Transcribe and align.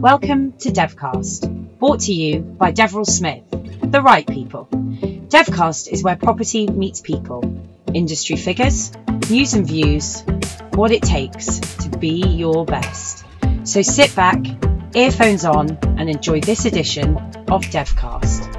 Welcome 0.00 0.52
to 0.60 0.70
Devcast, 0.70 1.78
brought 1.78 2.00
to 2.00 2.12
you 2.14 2.40
by 2.40 2.70
Deverell 2.70 3.04
Smith, 3.04 3.44
the 3.82 4.00
right 4.00 4.26
people. 4.26 4.66
Devcast 4.70 5.92
is 5.92 6.02
where 6.02 6.16
property 6.16 6.66
meets 6.66 7.02
people, 7.02 7.44
industry 7.92 8.36
figures, 8.36 8.92
news 9.28 9.52
and 9.52 9.66
views, 9.66 10.22
what 10.72 10.90
it 10.90 11.02
takes 11.02 11.58
to 11.58 11.90
be 11.98 12.26
your 12.26 12.64
best. 12.64 13.26
So 13.64 13.82
sit 13.82 14.16
back, 14.16 14.42
earphones 14.94 15.44
on, 15.44 15.78
and 15.98 16.08
enjoy 16.08 16.40
this 16.40 16.64
edition 16.64 17.18
of 17.50 17.60
Devcast. 17.64 18.49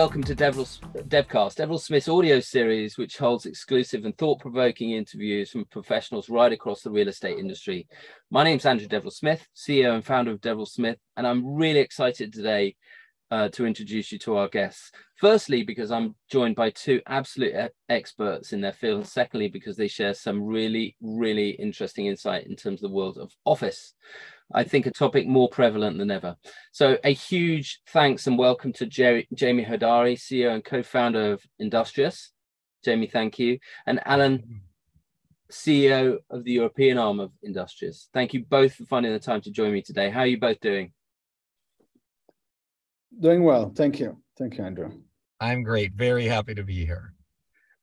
Welcome 0.00 0.22
to 0.22 0.34
Deverell, 0.34 0.64
Devcast, 1.08 1.56
Deverell 1.56 1.78
Smith's 1.78 2.08
audio 2.08 2.40
series, 2.40 2.96
which 2.96 3.18
holds 3.18 3.44
exclusive 3.44 4.06
and 4.06 4.16
thought-provoking 4.16 4.92
interviews 4.92 5.50
from 5.50 5.66
professionals 5.66 6.30
right 6.30 6.54
across 6.54 6.80
the 6.80 6.90
real 6.90 7.08
estate 7.08 7.38
industry. 7.38 7.86
My 8.30 8.42
name 8.42 8.56
is 8.56 8.64
Andrew 8.64 8.88
Deverell 8.88 9.10
Smith, 9.10 9.46
CEO 9.54 9.94
and 9.94 10.02
founder 10.02 10.30
of 10.30 10.40
Deverell 10.40 10.64
Smith, 10.64 10.96
and 11.18 11.26
I'm 11.26 11.54
really 11.54 11.80
excited 11.80 12.32
today 12.32 12.76
uh, 13.30 13.50
to 13.50 13.66
introduce 13.66 14.10
you 14.10 14.18
to 14.20 14.36
our 14.36 14.48
guests. 14.48 14.90
Firstly, 15.16 15.64
because 15.64 15.90
I'm 15.90 16.14
joined 16.30 16.56
by 16.56 16.70
two 16.70 17.02
absolute 17.06 17.70
experts 17.90 18.54
in 18.54 18.62
their 18.62 18.72
field, 18.72 19.00
and 19.00 19.06
secondly, 19.06 19.48
because 19.48 19.76
they 19.76 19.86
share 19.86 20.14
some 20.14 20.42
really, 20.42 20.96
really 21.02 21.50
interesting 21.50 22.06
insight 22.06 22.46
in 22.46 22.56
terms 22.56 22.82
of 22.82 22.88
the 22.88 22.96
world 22.96 23.18
of 23.18 23.32
office. 23.44 23.92
I 24.52 24.64
think 24.64 24.86
a 24.86 24.90
topic 24.90 25.26
more 25.26 25.48
prevalent 25.48 25.98
than 25.98 26.10
ever. 26.10 26.36
So 26.72 26.98
a 27.04 27.12
huge 27.12 27.80
thanks 27.88 28.26
and 28.26 28.36
welcome 28.36 28.72
to 28.74 28.86
Jerry, 28.86 29.28
Jamie 29.32 29.64
Hodari, 29.64 30.14
CEO 30.14 30.52
and 30.52 30.64
co-founder 30.64 31.32
of 31.32 31.42
Industrious. 31.58 32.32
Jamie, 32.84 33.06
thank 33.06 33.38
you. 33.38 33.58
And 33.86 34.00
Alan, 34.04 34.62
CEO 35.52 36.18
of 36.30 36.44
the 36.44 36.52
European 36.52 36.98
arm 36.98 37.20
of 37.20 37.30
Industrious. 37.42 38.08
Thank 38.12 38.34
you 38.34 38.44
both 38.44 38.74
for 38.74 38.84
finding 38.86 39.12
the 39.12 39.18
time 39.18 39.40
to 39.42 39.50
join 39.50 39.72
me 39.72 39.82
today. 39.82 40.10
How 40.10 40.20
are 40.20 40.26
you 40.26 40.38
both 40.38 40.60
doing? 40.60 40.92
Doing 43.18 43.44
well. 43.44 43.72
Thank 43.74 44.00
you. 44.00 44.18
Thank 44.38 44.58
you, 44.58 44.64
Andrew. 44.64 44.90
I'm 45.40 45.62
great. 45.62 45.92
Very 45.94 46.26
happy 46.26 46.54
to 46.54 46.62
be 46.62 46.84
here. 46.86 47.14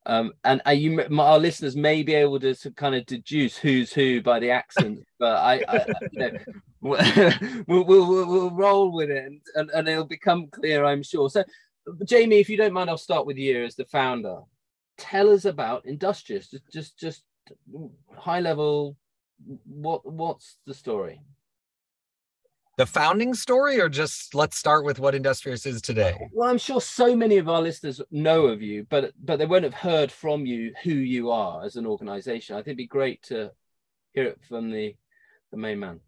Um, 0.06 0.32
and 0.44 0.62
are 0.64 0.74
you, 0.74 1.02
our 1.18 1.38
listeners 1.38 1.76
may 1.76 2.02
be 2.02 2.14
able 2.14 2.40
to, 2.40 2.54
kind 2.76 2.94
of 2.94 3.04
deduce 3.04 3.56
who's 3.56 3.92
who 3.92 4.22
by 4.22 4.40
the 4.40 4.50
accent, 4.50 5.04
but 5.18 5.36
I, 5.36 5.62
I 5.68 5.86
you 6.12 6.18
know, 6.18 6.30
we'll, 7.66 7.84
we'll, 7.84 8.26
we'll, 8.26 8.50
roll 8.50 8.92
with 8.92 9.10
it 9.10 9.24
and, 9.24 9.40
and, 9.54 9.70
and 9.70 9.88
it'll 9.88 10.06
become 10.06 10.46
clear, 10.46 10.84
I'm 10.84 11.02
sure. 11.02 11.28
So, 11.28 11.44
Jamie, 12.04 12.38
if 12.38 12.48
you 12.48 12.56
don't 12.56 12.72
mind, 12.72 12.88
I'll 12.88 12.96
start 12.96 13.26
with 13.26 13.36
you 13.36 13.64
as 13.64 13.74
the 13.74 13.84
founder. 13.84 14.40
Tell 14.96 15.30
us 15.30 15.44
about 15.44 15.84
Industrious. 15.86 16.48
Just, 16.48 16.72
just, 16.72 16.98
just 16.98 17.22
high 18.16 18.40
level. 18.40 18.96
What, 19.66 20.10
what's 20.10 20.58
the 20.66 20.74
story? 20.74 21.20
The 22.78 22.86
founding 22.86 23.34
story 23.34 23.80
or 23.80 23.88
just 23.88 24.36
let's 24.36 24.56
start 24.56 24.84
with 24.84 25.00
what 25.00 25.14
industrious 25.14 25.66
is 25.66 25.82
today? 25.82 26.16
Well 26.32 26.48
i'm 26.48 26.58
sure 26.58 26.80
so 26.80 27.14
many 27.14 27.36
of 27.36 27.48
our 27.48 27.60
listeners 27.60 28.00
know 28.10 28.46
of 28.46 28.62
you 28.62 28.86
but 28.88 29.12
but 29.22 29.38
they 29.38 29.46
won't 29.46 29.64
have 29.64 29.74
heard 29.74 30.10
from 30.10 30.46
you 30.46 30.72
who 30.84 30.92
you 30.92 31.30
are 31.30 31.64
as 31.64 31.76
an 31.76 31.86
organization. 31.86 32.54
I 32.54 32.60
think 32.60 32.68
it'd 32.68 32.76
be 32.78 32.86
great 32.86 33.22
to 33.24 33.50
hear 34.14 34.24
it 34.24 34.38
from 34.48 34.70
the 34.70 34.94
the 35.50 35.56
main 35.56 35.80
man. 35.80 36.00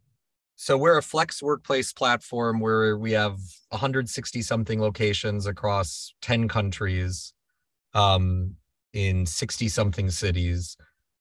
So 0.55 0.77
we're 0.77 0.99
a 0.99 1.03
flex 1.03 1.43
workplace 1.43 1.93
platform 1.93 2.61
where 2.61 2.97
we 2.97 3.13
have 3.13 3.39
160 3.71 4.43
something 4.43 4.81
locations 4.81 5.47
across 5.47 6.15
10 6.21 6.49
countries 6.49 7.33
um, 7.95 8.57
in 8.93 9.25
60 9.25 9.69
something 9.69 10.11
cities. 10.11 10.77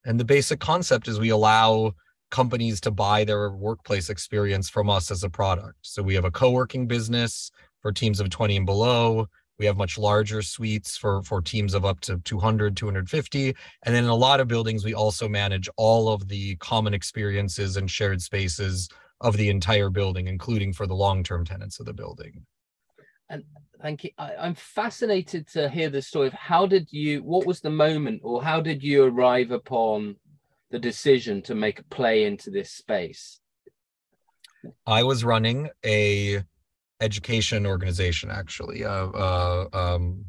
And 0.05 0.19
the 0.19 0.25
basic 0.25 0.59
concept 0.59 1.07
is 1.07 1.21
we 1.21 1.29
allow 1.29 1.93
companies 2.29 2.79
to 2.81 2.91
buy 2.91 3.23
their 3.23 3.51
workplace 3.51 4.09
experience 4.09 4.69
from 4.69 4.89
us 4.89 5.11
as 5.11 5.23
a 5.23 5.29
product. 5.29 5.77
So 5.81 6.01
we 6.01 6.15
have 6.15 6.25
a 6.25 6.31
co-working 6.31 6.87
business 6.87 7.51
for 7.81 7.91
teams 7.91 8.19
of 8.19 8.29
20 8.29 8.57
and 8.57 8.65
below. 8.65 9.27
We 9.57 9.65
have 9.65 9.77
much 9.77 9.97
larger 9.97 10.41
suites 10.41 10.95
for, 10.95 11.21
for 11.23 11.41
teams 11.41 11.73
of 11.73 11.85
up 11.85 11.99
to 12.01 12.17
200, 12.23 12.77
250. 12.77 13.55
And 13.83 13.95
then 13.95 14.05
in 14.05 14.09
a 14.09 14.15
lot 14.15 14.39
of 14.39 14.47
buildings, 14.47 14.85
we 14.85 14.93
also 14.93 15.27
manage 15.27 15.67
all 15.75 16.07
of 16.09 16.27
the 16.27 16.55
common 16.57 16.93
experiences 16.93 17.75
and 17.75 17.91
shared 17.91 18.21
spaces 18.21 18.87
of 19.21 19.35
the 19.35 19.49
entire 19.49 19.89
building, 19.89 20.27
including 20.27 20.71
for 20.71 20.87
the 20.87 20.95
long-term 20.95 21.45
tenants 21.45 21.79
of 21.79 21.85
the 21.85 21.93
building. 21.93 22.45
And 23.29 23.43
thank 23.81 24.05
you. 24.05 24.11
I, 24.17 24.47
am 24.47 24.55
fascinated 24.55 25.47
to 25.49 25.69
hear 25.69 25.89
the 25.89 26.01
story 26.01 26.27
of 26.27 26.33
how 26.33 26.65
did 26.65 26.87
you, 26.91 27.21
what 27.23 27.45
was 27.45 27.59
the 27.59 27.69
moment 27.69 28.21
or 28.23 28.41
how 28.41 28.61
did 28.61 28.81
you 28.81 29.03
arrive 29.03 29.51
upon 29.51 30.15
the 30.71 30.79
decision 30.79 31.41
to 31.43 31.55
make 31.55 31.79
a 31.79 31.83
play 31.83 32.25
into 32.25 32.49
this 32.49 32.71
space? 32.71 33.39
I 34.85 35.03
was 35.03 35.23
running 35.23 35.69
a 35.85 36.43
education 37.01 37.65
organization 37.65 38.29
actually. 38.29 38.83
Uh, 38.83 39.07
uh, 39.09 39.67
um, 39.73 40.25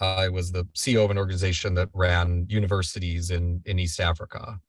I 0.00 0.28
was 0.28 0.52
the 0.52 0.64
CEO 0.76 1.04
of 1.04 1.10
an 1.10 1.18
organization 1.18 1.74
that 1.74 1.88
ran 1.92 2.46
universities 2.48 3.30
in 3.30 3.62
in 3.66 3.78
East 3.78 4.00
Africa, 4.00 4.60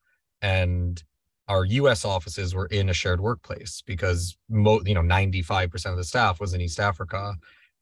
and 0.42 1.02
our 1.48 1.66
U.S. 1.66 2.04
offices 2.04 2.56
were 2.56 2.66
in 2.68 2.90
a 2.90 2.94
shared 2.94 3.22
workplace 3.22 3.84
because 3.86 4.38
mo- 4.50 4.82
you 4.86 4.94
know 4.94 5.02
95 5.02 5.70
percent 5.70 5.94
of 5.94 5.98
the 5.98 6.04
staff 6.04 6.40
was 6.40 6.54
in 6.54 6.62
East 6.62 6.80
Africa, 6.80 7.36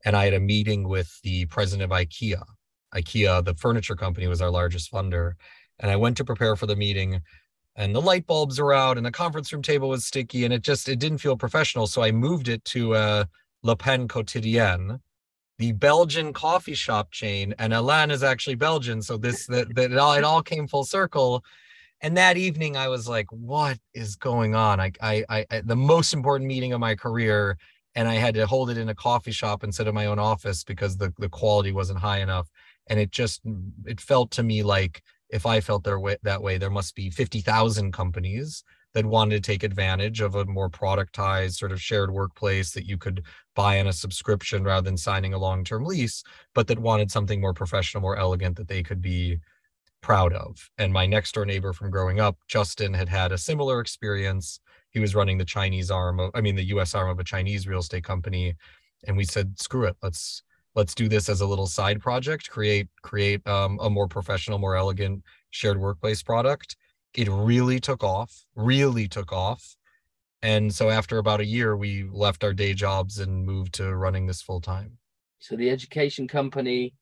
and 0.05 0.15
I 0.15 0.25
had 0.25 0.33
a 0.33 0.39
meeting 0.39 0.87
with 0.87 1.19
the 1.23 1.45
president 1.45 1.91
of 1.91 1.97
IKEA. 1.97 2.43
IKEA, 2.93 3.43
the 3.43 3.55
furniture 3.55 3.95
company, 3.95 4.27
was 4.27 4.41
our 4.41 4.51
largest 4.51 4.91
funder, 4.91 5.33
and 5.79 5.91
I 5.91 5.95
went 5.95 6.17
to 6.17 6.25
prepare 6.25 6.55
for 6.55 6.65
the 6.65 6.75
meeting 6.75 7.21
and 7.75 7.93
the 7.93 8.01
light 8.01 8.25
bulbs 8.25 8.59
were 8.59 8.73
out 8.73 8.97
and 8.97 9.05
the 9.05 9.11
conference 9.11 9.53
room 9.53 9.61
table 9.61 9.89
was 9.89 10.05
sticky 10.05 10.45
and 10.45 10.53
it 10.53 10.63
just 10.63 10.89
it 10.89 10.99
didn't 10.99 11.19
feel 11.19 11.37
professional 11.37 11.87
so 11.87 12.01
I 12.01 12.11
moved 12.11 12.47
it 12.47 12.63
to 12.65 12.95
uh, 12.95 13.25
Le 13.63 13.75
Pain 13.75 14.07
Quotidien 14.07 14.99
the 15.59 15.71
Belgian 15.71 16.33
coffee 16.33 16.75
shop 16.75 17.11
chain 17.11 17.53
and 17.57 17.73
Alain 17.73 18.11
is 18.11 18.23
actually 18.23 18.55
Belgian 18.55 19.01
so 19.01 19.17
this 19.17 19.47
that, 19.47 19.73
that 19.75 19.91
it 19.91 19.97
all 19.97 20.13
it 20.13 20.23
all 20.23 20.41
came 20.41 20.67
full 20.67 20.83
circle. 20.83 21.43
And 22.01 22.15
that 22.15 22.37
evening 22.37 22.77
I 22.77 22.87
was 22.89 23.09
like 23.09 23.27
what 23.31 23.79
is 23.93 24.15
going 24.15 24.53
on? 24.53 24.79
I, 24.79 24.91
I 25.01 25.25
I 25.29 25.61
the 25.63 25.75
most 25.75 26.13
important 26.13 26.47
meeting 26.47 26.73
of 26.73 26.79
my 26.79 26.95
career 26.95 27.57
and 27.95 28.07
I 28.07 28.15
had 28.15 28.35
to 28.35 28.45
hold 28.45 28.69
it 28.69 28.77
in 28.77 28.89
a 28.89 28.95
coffee 28.95 29.31
shop 29.31 29.63
instead 29.63 29.87
of 29.87 29.95
my 29.95 30.05
own 30.05 30.19
office 30.19 30.63
because 30.63 30.97
the 30.97 31.11
the 31.17 31.29
quality 31.29 31.71
wasn't 31.71 31.99
high 31.99 32.19
enough. 32.19 32.47
And 32.87 32.99
it 32.99 33.11
just 33.11 33.41
it 33.85 33.99
felt 33.99 34.29
to 34.31 34.43
me 34.43 34.61
like 34.61 35.01
if 35.29 35.45
I 35.45 35.59
felt 35.59 35.83
their 35.83 35.99
way, 35.99 36.17
that 36.23 36.41
way, 36.41 36.57
there 36.57 36.69
must 36.69 36.95
be 36.95 37.09
50,000 37.09 37.91
companies 37.91 38.63
that 38.93 39.05
wanted 39.05 39.43
to 39.43 39.51
take 39.51 39.63
advantage 39.63 40.21
of 40.21 40.35
a 40.35 40.45
more 40.45 40.69
productized 40.69 41.55
sort 41.55 41.71
of 41.71 41.81
shared 41.81 42.11
workplace 42.11 42.71
that 42.71 42.87
you 42.87 42.97
could 42.97 43.23
buy 43.55 43.79
on 43.79 43.87
a 43.87 43.93
subscription 43.93 44.63
rather 44.63 44.85
than 44.85 44.97
signing 44.97 45.33
a 45.33 45.37
long-term 45.37 45.83
lease, 45.83 46.23
but 46.55 46.67
that 46.67 46.79
wanted 46.79 47.11
something 47.11 47.41
more 47.41 47.53
professional, 47.53 48.01
more 48.01 48.17
elegant 48.17 48.55
that 48.57 48.67
they 48.67 48.81
could 48.81 49.01
be 49.01 49.37
proud 50.01 50.33
of. 50.33 50.69
And 50.77 50.93
my 50.93 51.05
next 51.05 51.33
door 51.33 51.45
neighbor 51.45 51.73
from 51.73 51.91
growing 51.91 52.19
up, 52.19 52.37
Justin, 52.47 52.93
had 52.93 53.09
had 53.09 53.31
a 53.31 53.37
similar 53.37 53.81
experience. 53.81 54.59
He 54.91 54.99
was 54.99 55.15
running 55.15 55.37
the 55.37 55.45
Chinese 55.45 55.91
arm 55.91 56.19
of, 56.19 56.31
I 56.33 56.41
mean, 56.41 56.55
the 56.55 56.69
US 56.77 56.95
arm 56.95 57.09
of 57.09 57.19
a 57.19 57.23
Chinese 57.23 57.67
real 57.67 57.79
estate 57.79 58.03
company. 58.03 58.55
And 59.05 59.17
we 59.17 59.25
said, 59.25 59.59
screw 59.59 59.83
it, 59.83 59.97
let's 60.01 60.43
let's 60.77 60.93
do 60.93 61.09
this 61.09 61.27
as 61.27 61.41
a 61.41 61.45
little 61.45 61.65
side 61.65 61.99
project 61.99 62.49
create 62.49 62.87
create 63.01 63.45
um, 63.47 63.79
a 63.81 63.89
more 63.89 64.07
professional 64.07 64.59
more 64.59 64.77
elegant 64.77 65.21
shared 65.49 65.77
workplace 65.77 66.23
product. 66.23 66.77
It 67.15 67.27
really 67.29 67.79
took 67.79 68.03
off 68.03 68.45
really 68.55 69.07
took 69.09 69.33
off. 69.33 69.75
And 70.43 70.73
so 70.73 70.89
after 70.89 71.17
about 71.17 71.41
a 71.41 71.45
year 71.45 71.75
we 71.75 72.03
left 72.03 72.43
our 72.43 72.53
day 72.53 72.73
jobs 72.73 73.19
and 73.19 73.45
moved 73.45 73.73
to 73.75 73.95
running 73.95 74.27
this 74.27 74.41
full 74.41 74.61
time. 74.61 74.97
So 75.39 75.55
the 75.57 75.69
education 75.69 76.27
company 76.27 76.93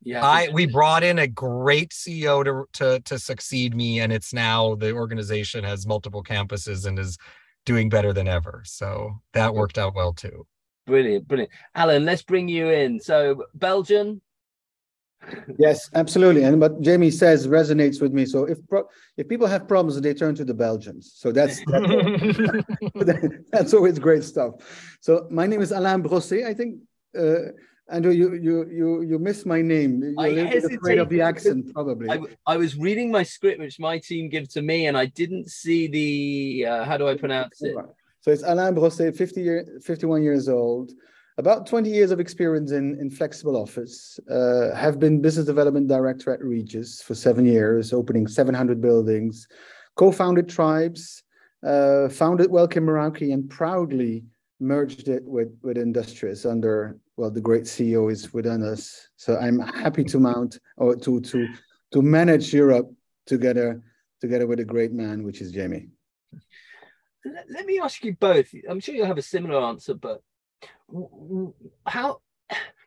yeah 0.00 0.24
i 0.24 0.48
we 0.52 0.64
brought 0.64 1.02
in 1.02 1.18
a 1.18 1.26
great 1.26 1.90
ceo 1.90 2.44
to, 2.44 2.64
to 2.72 3.00
to 3.00 3.18
succeed 3.18 3.74
me 3.74 3.98
and 3.98 4.12
it's 4.12 4.32
now 4.32 4.76
the 4.76 4.92
organization 4.92 5.64
has 5.64 5.88
multiple 5.88 6.22
campuses 6.22 6.86
and 6.86 7.00
is 7.00 7.18
doing 7.64 7.88
better 7.88 8.12
than 8.12 8.28
ever. 8.28 8.62
So 8.64 9.20
that 9.32 9.54
worked 9.54 9.78
out 9.78 9.94
well 9.94 10.12
too 10.12 10.46
Brilliant, 10.88 11.28
brilliant. 11.28 11.52
Alan, 11.74 12.06
let's 12.06 12.22
bring 12.22 12.48
you 12.48 12.70
in. 12.70 12.98
So, 12.98 13.44
Belgian. 13.54 14.22
yes, 15.58 15.90
absolutely. 15.94 16.44
And 16.44 16.58
what 16.58 16.80
Jamie 16.80 17.10
says 17.10 17.46
resonates 17.46 18.00
with 18.00 18.14
me. 18.14 18.24
So, 18.24 18.44
if 18.44 18.58
pro- 18.66 18.88
if 19.18 19.28
people 19.28 19.46
have 19.46 19.68
problems, 19.68 20.00
they 20.00 20.14
turn 20.14 20.34
to 20.36 20.46
the 20.46 20.54
Belgians. 20.54 21.12
So 21.14 21.30
that's 21.30 21.62
that's, 21.66 22.38
that's 23.52 23.74
always 23.74 23.98
great 23.98 24.24
stuff. 24.24 24.54
So, 25.02 25.26
my 25.30 25.46
name 25.46 25.60
is 25.60 25.72
Alain 25.72 26.02
Brossé. 26.02 26.46
I 26.46 26.54
think. 26.54 26.80
Uh, 27.16 27.52
Andrew, 27.90 28.12
you 28.12 28.34
you 28.34 28.68
you 28.70 29.02
you 29.02 29.18
missed 29.18 29.46
my 29.46 29.62
name. 29.62 30.02
You're 30.02 30.20
I 30.20 30.28
a 30.28 30.32
little 30.32 30.68
bit 30.68 30.78
afraid 30.78 30.98
of 30.98 31.08
the 31.08 31.22
accent, 31.22 31.72
probably. 31.72 32.10
I, 32.10 32.20
I, 32.46 32.56
was 32.58 32.76
reading 32.76 33.10
my 33.10 33.22
script, 33.22 33.60
which 33.60 33.80
my 33.80 33.98
team 33.98 34.28
gave 34.28 34.46
to 34.50 34.60
me, 34.60 34.88
and 34.88 34.96
I 34.96 35.06
didn't 35.06 35.48
see 35.48 35.88
the 35.88 36.66
uh, 36.66 36.84
how 36.84 36.98
do 36.98 37.08
I 37.08 37.16
pronounce 37.16 37.62
it? 37.62 37.74
So 38.20 38.32
it's 38.32 38.42
Alain 38.42 38.74
Brossé, 38.74 39.16
50 39.16 39.40
year, 39.40 39.66
51 39.82 40.22
years 40.22 40.48
old, 40.48 40.92
about 41.38 41.66
20 41.66 41.88
years 41.88 42.10
of 42.10 42.18
experience 42.18 42.72
in, 42.72 42.98
in 43.00 43.10
flexible 43.10 43.56
office, 43.56 44.18
uh, 44.28 44.74
have 44.74 44.98
been 44.98 45.22
business 45.22 45.46
development 45.46 45.86
director 45.86 46.32
at 46.32 46.42
Regus 46.42 47.00
for 47.00 47.14
seven 47.14 47.46
years, 47.46 47.92
opening 47.92 48.26
700 48.26 48.80
buildings, 48.80 49.46
co-founded 49.94 50.48
Tribes, 50.48 51.22
uh, 51.64 52.08
founded 52.08 52.50
Welkin 52.50 52.84
Meraki 52.84 53.32
and 53.32 53.48
proudly 53.48 54.24
merged 54.58 55.06
it 55.06 55.22
with, 55.24 55.56
with 55.62 55.78
Industrious 55.78 56.44
under, 56.44 56.98
well, 57.16 57.30
the 57.30 57.40
great 57.40 57.64
CEO 57.64 58.10
is 58.10 58.32
within 58.32 58.64
us. 58.64 59.08
So 59.16 59.36
I'm 59.36 59.60
happy 59.60 60.02
to 60.04 60.18
mount 60.18 60.58
or 60.76 60.96
to, 60.96 61.20
to, 61.20 61.48
to 61.92 62.02
manage 62.02 62.52
Europe 62.52 62.90
together, 63.26 63.80
together 64.20 64.48
with 64.48 64.58
a 64.58 64.64
great 64.64 64.92
man, 64.92 65.22
which 65.22 65.40
is 65.40 65.52
Jamie. 65.52 65.86
Let 67.24 67.66
me 67.66 67.80
ask 67.80 68.04
you 68.04 68.16
both. 68.18 68.52
I'm 68.68 68.80
sure 68.80 68.94
you'll 68.94 69.06
have 69.06 69.18
a 69.18 69.22
similar 69.22 69.60
answer, 69.60 69.94
but 69.94 70.22
how, 71.86 72.20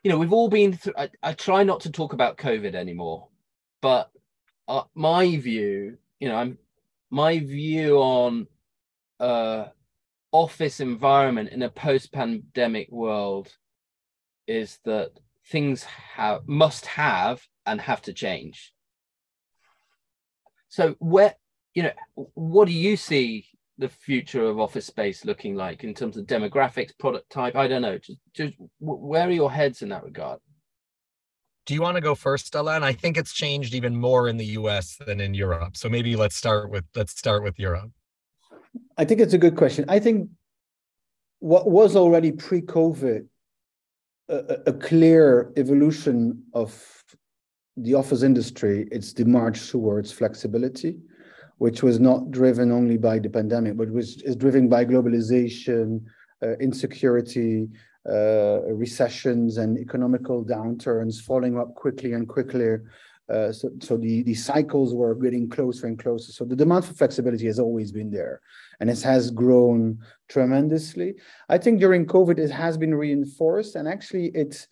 you 0.02 0.10
know, 0.10 0.18
we've 0.18 0.32
all 0.32 0.48
been 0.48 0.72
through, 0.72 0.94
I, 0.96 1.10
I 1.22 1.32
try 1.34 1.62
not 1.62 1.80
to 1.80 1.92
talk 1.92 2.12
about 2.12 2.38
COVID 2.38 2.74
anymore, 2.74 3.28
but 3.80 4.10
uh, 4.68 4.82
my 4.94 5.36
view, 5.36 5.98
you 6.18 6.28
know, 6.28 6.36
I'm, 6.36 6.58
my 7.10 7.38
view 7.38 7.98
on 7.98 8.46
uh, 9.20 9.66
office 10.32 10.80
environment 10.80 11.50
in 11.50 11.62
a 11.62 11.68
post-pandemic 11.68 12.90
world 12.90 13.54
is 14.46 14.78
that 14.84 15.12
things 15.46 15.84
have 15.84 16.46
must 16.46 16.86
have 16.86 17.46
and 17.66 17.80
have 17.80 18.02
to 18.02 18.12
change. 18.12 18.72
So 20.68 20.96
where 20.98 21.34
you 21.74 21.84
know 21.84 21.92
what 22.14 22.66
do 22.66 22.72
you 22.72 22.96
see 22.96 23.46
the 23.78 23.88
future 23.88 24.44
of 24.44 24.60
office 24.60 24.86
space 24.86 25.24
looking 25.24 25.54
like 25.54 25.84
in 25.84 25.94
terms 25.94 26.16
of 26.16 26.26
demographics, 26.26 26.96
product 26.98 27.30
type? 27.30 27.56
I 27.56 27.66
don't 27.68 27.82
know. 27.82 27.98
Just, 27.98 28.18
just 28.34 28.54
where 28.80 29.26
are 29.26 29.30
your 29.30 29.50
heads 29.50 29.82
in 29.82 29.88
that 29.90 30.04
regard? 30.04 30.38
Do 31.64 31.74
you 31.74 31.82
want 31.82 31.96
to 31.96 32.00
go 32.00 32.14
first, 32.14 32.54
Alain? 32.54 32.82
I 32.82 32.92
think 32.92 33.16
it's 33.16 33.32
changed 33.32 33.74
even 33.74 33.94
more 33.94 34.28
in 34.28 34.36
the 34.36 34.46
US 34.58 34.96
than 35.06 35.20
in 35.20 35.32
Europe. 35.32 35.76
So 35.76 35.88
maybe 35.88 36.16
let's 36.16 36.36
start 36.36 36.70
with 36.70 36.84
let's 36.94 37.16
start 37.16 37.42
with 37.44 37.58
Europe. 37.58 37.90
I 38.98 39.04
think 39.04 39.20
it's 39.20 39.34
a 39.34 39.38
good 39.38 39.56
question. 39.56 39.84
I 39.88 39.98
think 39.98 40.28
what 41.38 41.70
was 41.70 41.94
already 41.94 42.32
pre-COVID 42.32 43.26
a, 44.28 44.58
a 44.66 44.72
clear 44.72 45.52
evolution 45.56 46.42
of 46.54 46.74
the 47.76 47.94
office 47.94 48.22
industry, 48.22 48.88
it's 48.90 49.12
the 49.12 49.24
march 49.24 49.70
towards 49.70 50.12
flexibility, 50.12 50.98
which 51.64 51.80
was 51.82 51.98
not 52.00 52.30
driven 52.30 52.72
only 52.72 52.96
by 52.96 53.16
the 53.18 53.30
pandemic, 53.38 53.76
but 53.76 53.88
was 53.98 54.08
is 54.22 54.36
driven 54.44 54.68
by 54.68 54.84
globalization, 54.84 55.86
uh, 56.42 56.54
insecurity, 56.66 57.68
uh, 58.16 58.58
recessions, 58.84 59.58
and 59.62 59.78
economical 59.78 60.44
downturns 60.44 61.22
falling 61.28 61.54
up 61.60 61.70
quickly 61.74 62.14
and 62.14 62.28
quickly 62.28 62.78
uh, 63.32 63.52
so, 63.52 63.70
so 63.80 63.96
the, 63.96 64.22
the 64.24 64.34
cycles 64.34 64.92
were 64.92 65.14
getting 65.14 65.48
closer 65.48 65.86
and 65.86 65.98
closer. 65.98 66.32
So 66.32 66.44
the 66.44 66.56
demand 66.56 66.84
for 66.84 66.94
flexibility 66.94 67.46
has 67.46 67.58
always 67.58 67.92
been 67.92 68.10
there 68.10 68.40
and 68.80 68.90
it 68.90 69.00
has 69.02 69.30
grown 69.30 69.98
tremendously. 70.28 71.14
I 71.48 71.58
think 71.58 71.80
during 71.80 72.06
COVID, 72.06 72.38
it 72.38 72.50
has 72.50 72.76
been 72.76 72.94
reinforced. 72.94 73.76
And 73.76 73.86
actually, 73.86 74.32
it's 74.34 74.66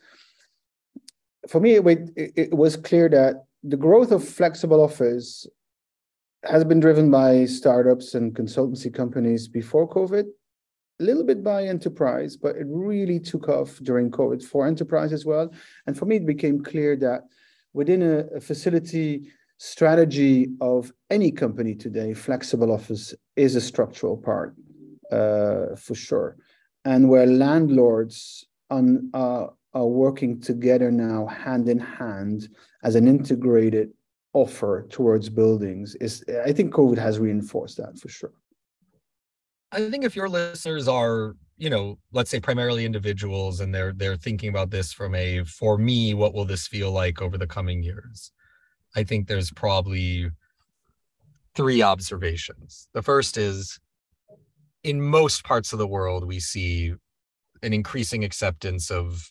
for 1.48 1.60
me, 1.60 1.76
it, 1.76 2.32
it 2.36 2.52
was 2.52 2.76
clear 2.76 3.08
that 3.10 3.44
the 3.62 3.76
growth 3.76 4.10
of 4.10 4.28
flexible 4.28 4.82
office 4.82 5.46
has 6.44 6.64
been 6.64 6.80
driven 6.80 7.10
by 7.10 7.44
startups 7.44 8.14
and 8.14 8.34
consultancy 8.34 8.92
companies 8.92 9.48
before 9.48 9.88
COVID, 9.88 10.24
a 10.24 11.02
little 11.02 11.24
bit 11.24 11.42
by 11.42 11.64
enterprise, 11.64 12.36
but 12.36 12.56
it 12.56 12.66
really 12.68 13.20
took 13.20 13.48
off 13.48 13.78
during 13.82 14.10
COVID 14.10 14.42
for 14.44 14.66
enterprise 14.66 15.12
as 15.12 15.24
well. 15.24 15.52
And 15.86 15.96
for 15.96 16.06
me, 16.06 16.16
it 16.16 16.26
became 16.26 16.62
clear 16.62 16.96
that 16.96 17.22
within 17.72 18.02
a, 18.02 18.18
a 18.36 18.40
facility 18.40 19.30
strategy 19.58 20.48
of 20.60 20.92
any 21.10 21.30
company 21.30 21.74
today, 21.74 22.14
flexible 22.14 22.72
office 22.72 23.14
is 23.36 23.56
a 23.56 23.60
structural 23.60 24.16
part 24.16 24.54
uh, 25.12 25.76
for 25.76 25.94
sure. 25.94 26.36
And 26.84 27.08
where 27.08 27.26
landlords 27.26 28.46
on, 28.70 29.10
uh, 29.12 29.46
are 29.74 29.86
working 29.86 30.40
together 30.40 30.90
now 30.90 31.26
hand 31.26 31.68
in 31.68 31.78
hand 31.78 32.48
as 32.82 32.94
an 32.94 33.06
integrated 33.06 33.90
offer 34.32 34.86
towards 34.90 35.28
buildings 35.28 35.94
is 35.96 36.24
I 36.44 36.52
think 36.52 36.72
COVID 36.72 36.98
has 36.98 37.18
reinforced 37.18 37.76
that 37.78 37.98
for 37.98 38.08
sure. 38.08 38.32
I 39.72 39.88
think 39.90 40.04
if 40.04 40.16
your 40.16 40.28
listeners 40.28 40.88
are 40.88 41.34
you 41.60 41.68
know 41.68 41.98
let's 42.10 42.30
say 42.30 42.40
primarily 42.40 42.84
individuals 42.84 43.60
and 43.60 43.72
they're 43.72 43.92
they're 43.92 44.16
thinking 44.16 44.48
about 44.48 44.70
this 44.70 44.92
from 44.92 45.14
a 45.14 45.44
for 45.44 45.76
me 45.76 46.14
what 46.14 46.34
will 46.34 46.46
this 46.46 46.66
feel 46.66 46.90
like 46.90 47.20
over 47.20 47.36
the 47.36 47.46
coming 47.46 47.82
years 47.82 48.32
i 48.96 49.04
think 49.04 49.28
there's 49.28 49.52
probably 49.52 50.28
three 51.54 51.82
observations 51.82 52.88
the 52.94 53.02
first 53.02 53.36
is 53.36 53.78
in 54.84 55.02
most 55.02 55.44
parts 55.44 55.74
of 55.74 55.78
the 55.78 55.86
world 55.86 56.26
we 56.26 56.40
see 56.40 56.94
an 57.62 57.74
increasing 57.74 58.24
acceptance 58.24 58.90
of 58.90 59.30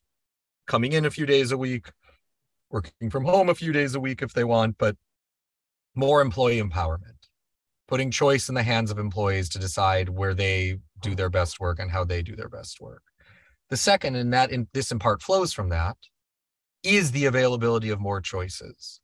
coming 0.67 0.93
in 0.93 1.05
a 1.05 1.11
few 1.11 1.25
days 1.25 1.51
a 1.51 1.57
week 1.57 1.89
working 2.71 3.09
from 3.09 3.25
home 3.25 3.49
a 3.49 3.55
few 3.55 3.71
days 3.71 3.95
a 3.95 3.99
week 3.99 4.21
if 4.21 4.33
they 4.33 4.43
want 4.43 4.77
but 4.77 4.95
more 5.95 6.21
employee 6.21 6.61
empowerment 6.61 7.19
putting 7.89 8.11
choice 8.11 8.49
in 8.49 8.55
the 8.55 8.61
hands 8.61 8.91
of 8.91 8.99
employees 8.99 9.49
to 9.49 9.57
decide 9.57 10.09
where 10.09 10.35
they 10.35 10.77
do 11.01 11.15
their 11.15 11.29
best 11.29 11.59
work 11.59 11.79
and 11.79 11.89
how 11.89 12.03
they 12.03 12.21
do 12.21 12.35
their 12.35 12.47
best 12.47 12.79
work. 12.79 13.01
The 13.69 13.77
second, 13.77 14.15
and 14.15 14.31
that 14.31 14.51
in, 14.51 14.67
this 14.73 14.91
in 14.91 14.99
part 14.99 15.23
flows 15.23 15.53
from 15.53 15.69
that, 15.69 15.97
is 16.83 17.11
the 17.11 17.25
availability 17.25 17.89
of 17.89 17.99
more 17.99 18.21
choices. 18.21 19.01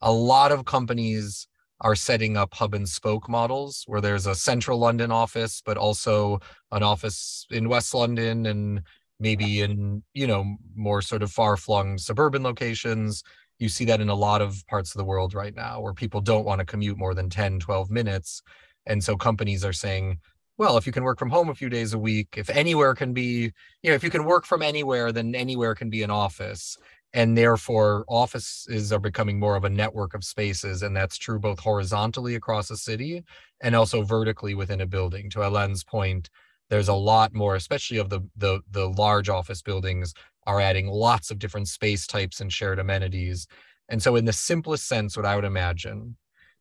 A 0.00 0.10
lot 0.10 0.50
of 0.50 0.64
companies 0.64 1.46
are 1.82 1.94
setting 1.94 2.38
up 2.38 2.54
hub 2.54 2.74
and 2.74 2.88
spoke 2.88 3.28
models 3.28 3.84
where 3.86 4.00
there's 4.00 4.26
a 4.26 4.34
central 4.34 4.78
London 4.78 5.12
office, 5.12 5.62
but 5.64 5.76
also 5.76 6.40
an 6.70 6.82
office 6.82 7.46
in 7.50 7.68
West 7.68 7.92
London 7.92 8.46
and 8.46 8.80
maybe 9.20 9.60
in, 9.60 10.02
you 10.14 10.26
know, 10.26 10.56
more 10.74 11.02
sort 11.02 11.22
of 11.22 11.30
far 11.30 11.56
flung 11.56 11.98
suburban 11.98 12.42
locations. 12.42 13.22
You 13.58 13.68
see 13.68 13.84
that 13.86 14.00
in 14.00 14.08
a 14.08 14.14
lot 14.14 14.42
of 14.42 14.66
parts 14.66 14.92
of 14.92 14.98
the 14.98 15.04
world 15.04 15.34
right 15.34 15.54
now 15.54 15.80
where 15.80 15.94
people 15.94 16.20
don't 16.20 16.44
want 16.44 16.58
to 16.58 16.64
commute 16.64 16.98
more 16.98 17.14
than 17.14 17.30
10 17.30 17.60
12 17.60 17.90
minutes. 17.90 18.42
And 18.86 19.02
so 19.02 19.16
companies 19.16 19.64
are 19.64 19.72
saying 19.72 20.18
well 20.58 20.76
if 20.76 20.86
you 20.86 20.92
can 20.92 21.04
work 21.04 21.18
from 21.18 21.30
home 21.30 21.48
a 21.48 21.54
few 21.54 21.68
days 21.68 21.94
a 21.94 21.98
week 21.98 22.34
if 22.36 22.50
anywhere 22.50 22.94
can 22.94 23.12
be 23.12 23.50
you 23.82 23.90
know 23.90 23.94
if 23.94 24.04
you 24.04 24.10
can 24.10 24.24
work 24.24 24.44
from 24.44 24.62
anywhere 24.62 25.10
then 25.10 25.34
anywhere 25.34 25.74
can 25.74 25.90
be 25.90 26.02
an 26.02 26.10
office. 26.10 26.76
And 27.14 27.36
therefore 27.36 28.04
offices 28.08 28.90
are 28.90 28.98
becoming 28.98 29.38
more 29.38 29.54
of 29.54 29.64
a 29.64 29.70
network 29.70 30.14
of 30.14 30.24
spaces 30.24 30.82
and 30.82 30.96
that's 30.96 31.18
true 31.18 31.38
both 31.38 31.60
horizontally 31.60 32.34
across 32.34 32.70
a 32.70 32.76
city 32.76 33.22
and 33.60 33.76
also 33.76 34.02
vertically 34.02 34.54
within 34.54 34.80
a 34.80 34.86
building. 34.86 35.30
To 35.30 35.46
Alain's 35.46 35.84
point 35.84 36.30
there's 36.72 36.88
a 36.88 36.94
lot 36.94 37.34
more 37.34 37.54
especially 37.54 37.98
of 37.98 38.08
the 38.08 38.20
the 38.34 38.60
the 38.70 38.88
large 38.88 39.28
office 39.28 39.60
buildings 39.60 40.14
are 40.46 40.58
adding 40.58 40.86
lots 40.86 41.30
of 41.30 41.38
different 41.38 41.68
space 41.68 42.06
types 42.06 42.40
and 42.40 42.50
shared 42.50 42.78
amenities. 42.78 43.46
And 43.90 44.02
so, 44.02 44.16
in 44.16 44.24
the 44.24 44.32
simplest 44.32 44.88
sense, 44.88 45.14
what 45.14 45.26
I 45.26 45.36
would 45.36 45.44
imagine 45.44 46.16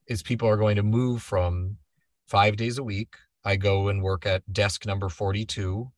is 0.07 0.21
people 0.21 0.49
are 0.49 0.57
going 0.57 0.75
to 0.75 0.83
move 0.83 1.21
from 1.21 1.77
five 2.27 2.57
days 2.57 2.77
a 2.77 2.83
week. 2.83 3.15
I 3.45 3.55
go 3.55 3.87
and 3.87 4.03
work 4.03 4.25
at 4.25 4.43
desk 4.51 4.85
number 4.85 5.07
42 5.07 5.89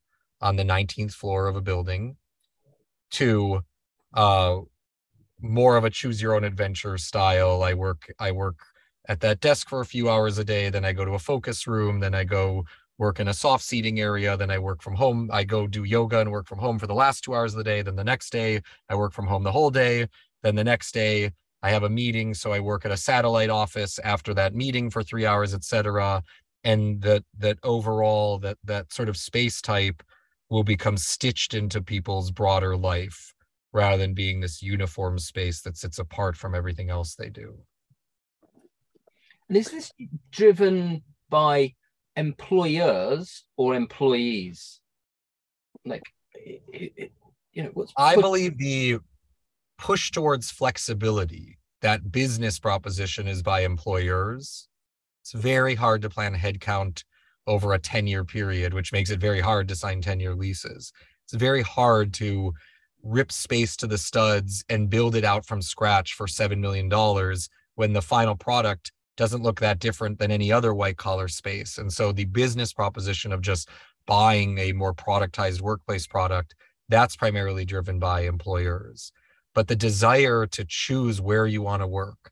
on 0.42 0.58
the 0.58 0.64
19th 0.64 1.14
floor 1.14 1.48
of 1.48 1.56
a 1.56 1.62
building 1.62 2.16
to 3.14 3.62
uh, 4.14 4.60
more 5.42 5.76
of 5.76 5.86
a 5.86 5.90
choose 5.90 6.22
your 6.22 6.36
own 6.36 6.44
adventure 6.44 7.00
style. 7.00 7.64
I 7.64 7.74
work, 7.74 8.14
I 8.20 8.32
work 8.32 8.60
at 9.10 9.22
that 9.22 9.40
desk 9.40 9.70
for 9.70 9.82
a 9.82 9.86
few 9.86 10.08
hours 10.08 10.38
a 10.38 10.44
day. 10.44 10.70
Then 10.70 10.86
I 10.86 10.94
go 10.94 11.04
to 11.04 11.14
a 11.14 11.20
focus 11.20 11.66
room. 11.66 12.00
Then 12.00 12.14
I 12.14 12.26
go 12.26 12.66
work 12.98 13.20
in 13.20 13.28
a 13.28 13.34
soft 13.34 13.64
seating 13.64 14.00
area. 14.00 14.38
Then 14.38 14.52
I 14.52 14.60
work 14.60 14.82
from 14.82 14.96
home. 14.96 15.30
I 15.32 15.44
go 15.44 15.68
do 15.68 15.84
yoga 15.84 16.20
and 16.20 16.32
work 16.32 16.48
from 16.48 16.60
home 16.60 16.80
for 16.80 16.88
the 16.88 16.94
last 16.94 17.24
two 17.24 17.36
hours 17.36 17.54
of 17.54 17.58
the 17.58 17.64
day. 17.64 17.82
Then 17.82 17.96
the 17.96 18.04
next 18.04 18.32
day, 18.32 18.62
I 18.90 18.96
work 18.96 19.14
from 19.14 19.28
home 19.28 19.44
the 19.44 19.52
whole 19.52 19.72
day. 19.72 20.08
Then 20.42 20.56
the 20.56 20.64
next 20.64 20.94
day, 20.94 21.32
I 21.62 21.70
have 21.70 21.84
a 21.84 21.90
meeting. 21.90 22.34
So 22.34 22.52
I 22.52 22.60
work 22.60 22.86
at 22.86 22.92
a 22.92 22.98
satellite 22.98 23.50
office 23.50 24.00
after 24.00 24.34
that 24.36 24.54
meeting 24.54 24.90
for 24.90 25.02
three 25.02 25.26
hours, 25.26 25.54
etc. 25.54 26.24
And 26.64 27.02
that 27.02 27.24
that 27.40 27.58
overall 27.64 28.38
that 28.40 28.58
that 28.64 28.94
sort 28.94 29.10
of 29.10 29.18
space 29.18 29.62
type 29.62 30.04
will 30.50 30.64
become 30.64 30.98
stitched 30.98 31.54
into 31.54 31.82
people's 31.82 32.32
broader 32.32 32.78
life 32.78 33.34
rather 33.72 33.98
than 33.98 34.14
being 34.14 34.40
this 34.40 34.62
uniform 34.62 35.18
space 35.18 35.62
that 35.62 35.76
sits 35.76 35.98
apart 35.98 36.38
from 36.38 36.54
everything 36.54 36.90
else 36.90 37.16
they 37.16 37.30
do. 37.30 37.58
And 39.50 39.58
is 39.58 39.72
this 39.72 39.92
driven 40.32 41.02
by 41.30 41.74
employers 42.16 43.46
or 43.58 43.76
employees? 43.76 44.80
Like, 45.86 46.04
it, 46.34 46.94
it, 46.96 47.12
you 47.52 47.64
know, 47.64 47.70
what's 47.74 47.94
I 47.98 48.16
believe 48.16 48.58
the 48.58 49.00
push 49.78 50.12
towards 50.12 50.50
flexibility 50.52 51.58
that 51.82 52.12
business 52.12 52.60
proposition 52.60 53.28
is 53.28 53.44
by 53.44 53.62
employers. 53.62 54.70
It's 55.22 55.34
very 55.34 55.76
hard 55.76 56.02
to 56.02 56.10
plan 56.10 56.34
a 56.34 56.38
headcount 56.38 57.04
over 57.46 57.74
a 57.74 57.80
10 57.80 58.08
year 58.08 58.24
period, 58.24 58.74
which 58.74 58.94
makes 58.94 59.10
it 59.12 59.20
very 59.20 59.42
hard 59.42 59.68
to 59.68 59.76
sign 59.76 60.02
10 60.02 60.20
year 60.20 60.34
leases. 60.34 60.94
It's 61.26 61.34
very 61.34 61.62
hard 61.62 62.14
to 62.16 62.54
rip 63.04 63.32
space 63.32 63.76
to 63.78 63.88
the 63.88 63.98
studs 63.98 64.64
and 64.70 64.90
build 64.90 65.16
it 65.16 65.26
out 65.26 65.46
from 65.46 65.62
scratch 65.62 66.14
for 66.14 66.26
$7 66.26 66.58
million 66.58 66.90
when 67.76 67.92
the 67.92 68.02
final 68.02 68.36
product 68.36 68.94
doesn't 69.18 69.44
look 69.44 69.60
that 69.60 69.80
different 69.80 70.20
than 70.20 70.32
any 70.32 70.52
other 70.52 70.74
white 70.74 70.98
collar 70.98 71.28
space. 71.28 71.78
And 71.78 71.92
so 71.92 72.12
the 72.12 72.26
business 72.26 72.74
proposition 72.74 73.32
of 73.32 73.42
just 73.42 73.70
buying 74.06 74.58
a 74.58 74.74
more 74.74 74.94
productized 74.94 75.62
workplace 75.62 76.08
product, 76.08 76.56
that's 76.90 77.16
primarily 77.16 77.66
driven 77.66 78.00
by 78.00 78.22
employers. 78.22 79.12
But 79.54 79.68
the 79.68 79.76
desire 79.76 80.46
to 80.48 80.66
choose 80.66 81.22
where 81.22 81.46
you 81.46 81.62
want 81.62 81.82
to 81.82 81.88
work 81.88 82.32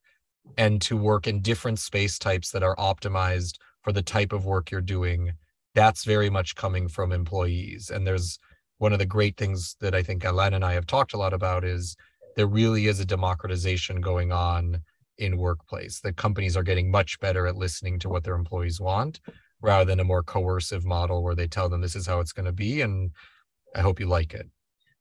and 0.57 0.81
to 0.81 0.97
work 0.97 1.27
in 1.27 1.41
different 1.41 1.79
space 1.79 2.17
types 2.17 2.51
that 2.51 2.63
are 2.63 2.75
optimized 2.75 3.57
for 3.83 3.91
the 3.91 4.01
type 4.01 4.33
of 4.33 4.45
work 4.45 4.71
you're 4.71 4.81
doing, 4.81 5.33
that's 5.75 6.03
very 6.03 6.29
much 6.29 6.55
coming 6.55 6.87
from 6.87 7.11
employees. 7.11 7.89
And 7.89 8.05
there's 8.05 8.39
one 8.79 8.93
of 8.93 8.99
the 8.99 9.05
great 9.05 9.37
things 9.37 9.75
that 9.79 9.93
I 9.93 10.01
think 10.01 10.25
Alan 10.25 10.55
and 10.55 10.65
I 10.65 10.73
have 10.73 10.87
talked 10.87 11.13
a 11.13 11.17
lot 11.17 11.33
about 11.33 11.63
is 11.63 11.95
there 12.35 12.47
really 12.47 12.87
is 12.87 12.99
a 12.99 13.05
democratization 13.05 14.01
going 14.01 14.31
on 14.31 14.81
in 15.17 15.37
workplace 15.37 15.99
that 16.01 16.17
companies 16.17 16.57
are 16.57 16.63
getting 16.63 16.89
much 16.89 17.19
better 17.19 17.47
at 17.47 17.55
listening 17.55 17.99
to 17.99 18.09
what 18.09 18.23
their 18.23 18.35
employees 18.35 18.79
want 18.79 19.19
rather 19.61 19.85
than 19.85 19.99
a 19.99 20.03
more 20.03 20.23
coercive 20.23 20.85
model 20.85 21.23
where 21.23 21.35
they 21.35 21.47
tell 21.47 21.69
them 21.69 21.81
this 21.81 21.95
is 21.95 22.07
how 22.07 22.19
it's 22.19 22.31
going 22.31 22.45
to 22.45 22.51
be 22.51 22.81
and 22.81 23.11
i 23.75 23.81
hope 23.81 23.99
you 23.99 24.07
like 24.07 24.33
it. 24.33 24.47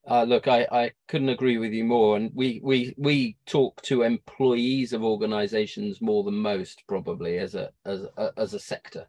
Uh, 0.07 0.23
look 0.23 0.47
I, 0.47 0.67
I 0.71 0.91
couldn't 1.07 1.29
agree 1.29 1.59
with 1.59 1.73
you 1.73 1.83
more 1.83 2.17
and 2.17 2.31
we 2.33 2.59
we 2.63 2.95
we 2.97 3.37
talk 3.45 3.81
to 3.83 4.01
employees 4.01 4.93
of 4.93 5.03
organizations 5.03 6.01
more 6.01 6.23
than 6.23 6.35
most 6.35 6.83
probably 6.87 7.37
as 7.37 7.53
a 7.53 7.69
as 7.85 8.05
a, 8.17 8.31
as 8.35 8.53
a 8.53 8.59
sector. 8.59 9.05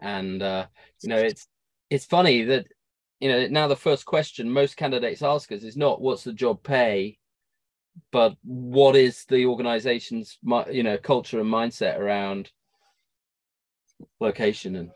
And 0.00 0.42
uh, 0.42 0.66
you 1.02 1.10
know 1.10 1.18
it's 1.18 1.46
it's 1.90 2.06
funny 2.06 2.42
that 2.44 2.66
you 3.20 3.28
know 3.28 3.46
now 3.48 3.68
the 3.68 3.76
first 3.76 4.06
question 4.06 4.50
most 4.50 4.76
candidates 4.78 5.22
ask 5.22 5.52
us 5.52 5.62
is 5.62 5.76
not 5.76 6.00
what's 6.00 6.24
the 6.24 6.32
job 6.32 6.62
pay 6.62 7.18
but 8.12 8.36
what 8.44 8.96
is 8.96 9.24
the 9.28 9.46
organization's 9.46 10.38
you 10.70 10.82
know 10.82 10.98
culture 10.98 11.40
and 11.40 11.50
mindset 11.50 11.98
around 11.98 12.50
location 14.20 14.76
and 14.76 14.90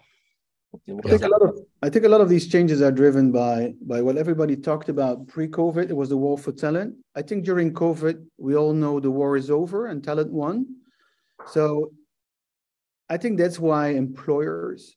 you 0.86 0.94
know, 0.94 1.00
I 1.04 1.08
think 1.08 1.22
a 1.22 1.28
lot 1.28 1.42
of 1.42 1.58
I 1.82 1.88
think 1.88 2.04
a 2.04 2.08
lot 2.08 2.20
of 2.20 2.28
these 2.28 2.46
changes 2.46 2.82
are 2.82 2.92
driven 2.92 3.32
by 3.32 3.72
by 3.80 4.02
what 4.02 4.18
everybody 4.18 4.54
talked 4.54 4.88
about 4.90 5.26
pre-COVID. 5.26 5.88
It 5.88 5.96
was 5.96 6.10
the 6.10 6.16
war 6.16 6.36
for 6.36 6.52
talent. 6.52 6.94
I 7.14 7.22
think 7.22 7.44
during 7.44 7.72
COVID, 7.72 8.22
we 8.36 8.54
all 8.54 8.74
know 8.74 9.00
the 9.00 9.10
war 9.10 9.36
is 9.36 9.50
over 9.50 9.86
and 9.86 10.04
talent 10.04 10.30
won. 10.30 10.66
So 11.46 11.92
I 13.08 13.16
think 13.16 13.38
that's 13.38 13.58
why 13.58 13.88
employers 13.88 14.94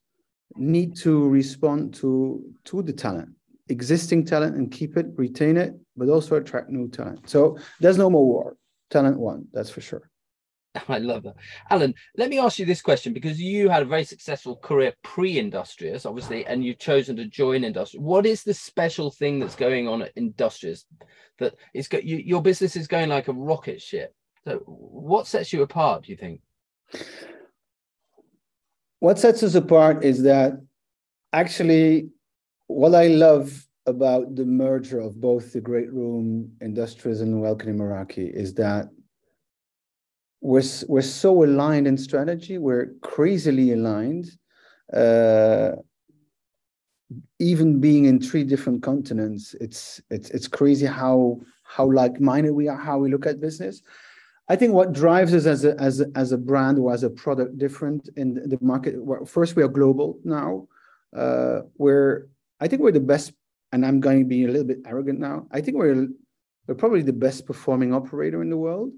need 0.55 0.98
to 0.98 1.29
respond 1.29 1.93
to 1.96 2.43
to 2.65 2.84
the 2.84 2.93
talent, 2.93 3.29
existing 3.70 4.25
talent, 4.25 4.58
and 4.58 4.70
keep 4.72 4.98
it, 4.98 5.08
retain 5.15 5.55
it, 5.55 5.74
but 5.95 6.10
also 6.10 6.36
attract 6.36 6.69
new 6.69 6.88
talent. 6.88 7.29
So 7.29 7.57
there's 7.79 7.98
no 7.98 8.10
more 8.10 8.25
war. 8.25 8.57
Talent 8.89 9.19
won, 9.19 9.48
that's 9.53 9.69
for 9.69 9.81
sure. 9.81 10.12
I 10.88 11.00
love 11.00 11.24
that. 11.24 11.36
Alan, 11.69 11.93
let 12.17 12.29
me 12.29 12.39
ask 12.39 12.60
you 12.60 12.65
this 12.65 12.81
question 12.81 13.13
because 13.13 13.41
you 13.41 13.69
had 13.69 13.83
a 13.83 13.86
very 13.86 14.03
successful 14.03 14.55
career 14.57 14.93
pre 15.03 15.38
Industrious, 15.38 16.05
obviously, 16.05 16.45
and 16.45 16.63
you've 16.63 16.79
chosen 16.79 17.15
to 17.17 17.25
join 17.25 17.63
Industrious. 17.63 18.01
What 18.01 18.25
is 18.25 18.43
the 18.43 18.53
special 18.53 19.12
thing 19.12 19.39
that's 19.39 19.55
going 19.55 19.88
on 19.88 20.01
at 20.01 20.13
Industrious 20.15 20.86
that 21.39 21.55
is 21.74 21.88
go- 21.88 22.00
you, 22.00 22.17
your 22.17 22.41
business 22.41 22.75
is 22.75 22.88
going 22.88 23.10
like 23.10 23.27
a 23.27 23.33
rocket 23.33 23.81
ship? 23.81 24.13
So, 24.45 24.62
what 24.65 25.27
sets 25.27 25.53
you 25.53 25.62
apart, 25.62 26.05
do 26.05 26.12
you 26.12 26.17
think? 26.17 26.41
What 29.00 29.19
sets 29.19 29.43
us 29.43 29.55
apart 29.55 30.03
is 30.03 30.24
that 30.24 30.53
actually, 31.33 32.10
what 32.67 32.95
I 32.95 33.07
love 33.07 33.67
about 33.85 34.35
the 34.35 34.45
merger 34.45 35.00
of 35.00 35.19
both 35.19 35.53
the 35.53 35.61
Great 35.61 35.91
Room, 35.91 36.51
Industrious 36.61 37.21
and 37.21 37.41
Welkin 37.41 37.69
and 37.69 37.79
Meraki 37.79 38.31
is 38.31 38.53
that 38.55 38.89
we're, 40.41 40.63
we're 40.88 41.01
so 41.01 41.43
aligned 41.43 41.88
in 41.88 41.97
strategy, 41.97 42.57
we're 42.57 42.93
crazily 43.01 43.73
aligned. 43.73 44.31
Uh, 44.91 45.71
even 47.39 47.79
being 47.79 48.05
in 48.05 48.21
three 48.21 48.43
different 48.43 48.81
continents, 48.83 49.55
it's 49.59 50.01
it's 50.09 50.29
it's 50.29 50.47
crazy 50.47 50.85
how 50.85 51.39
how 51.63 51.91
like-minded 51.91 52.51
we 52.51 52.67
are, 52.67 52.77
how 52.77 52.97
we 52.97 53.11
look 53.11 53.25
at 53.25 53.41
business. 53.41 53.81
I 54.47 54.55
think 54.55 54.73
what 54.73 54.93
drives 54.93 55.33
us 55.33 55.45
as 55.45 55.65
a 55.65 55.79
as 55.79 56.01
a, 56.01 56.07
as 56.15 56.31
a 56.31 56.38
brand 56.38 56.79
or 56.79 56.93
as 56.93 57.03
a 57.03 57.09
product 57.09 57.57
different 57.57 58.09
in 58.15 58.35
the 58.35 58.57
market. 58.61 58.95
First, 59.25 59.55
we 59.55 59.63
are 59.63 59.67
global 59.67 60.19
now. 60.23 60.67
Uh, 61.15 61.61
we're 61.77 62.27
I 62.59 62.67
think 62.67 62.81
we're 62.81 62.91
the 62.91 63.00
best 63.00 63.33
and 63.71 63.85
I'm 63.85 63.99
going 63.99 64.19
to 64.19 64.25
be 64.25 64.45
a 64.45 64.47
little 64.47 64.67
bit 64.67 64.79
arrogant 64.85 65.19
now. 65.19 65.47
I 65.51 65.61
think 65.61 65.77
we're 65.77 66.07
we're 66.67 66.75
probably 66.75 67.01
the 67.01 67.13
best 67.13 67.45
performing 67.45 67.93
operator 67.93 68.41
in 68.41 68.49
the 68.49 68.57
world. 68.57 68.91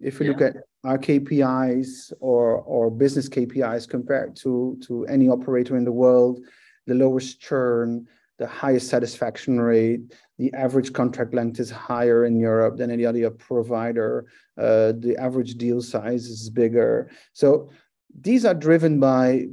If 0.00 0.18
we 0.18 0.26
yeah. 0.26 0.32
look 0.32 0.40
at 0.42 0.56
our 0.84 0.98
KPIs 0.98 2.12
or 2.20 2.58
or 2.62 2.90
business 2.90 3.28
KPIs 3.28 3.88
compared 3.88 4.36
to 4.36 4.78
to 4.86 5.06
any 5.06 5.28
operator 5.28 5.76
in 5.76 5.84
the 5.84 5.92
world, 5.92 6.40
the 6.86 6.94
lowest 6.94 7.40
churn, 7.40 8.06
the 8.38 8.46
highest 8.46 8.88
satisfaction 8.88 9.60
rate, 9.60 10.00
the 10.38 10.52
average 10.54 10.92
contract 10.92 11.34
length 11.34 11.60
is 11.60 11.70
higher 11.70 12.24
in 12.24 12.40
Europe 12.40 12.78
than 12.78 12.90
any 12.90 13.04
other 13.04 13.30
provider. 13.30 14.26
Uh, 14.56 14.92
the 14.98 15.16
average 15.18 15.56
deal 15.56 15.82
size 15.82 16.26
is 16.26 16.48
bigger. 16.48 17.10
So 17.34 17.70
these 18.18 18.44
are 18.44 18.54
driven 18.54 18.98
by 19.00 19.46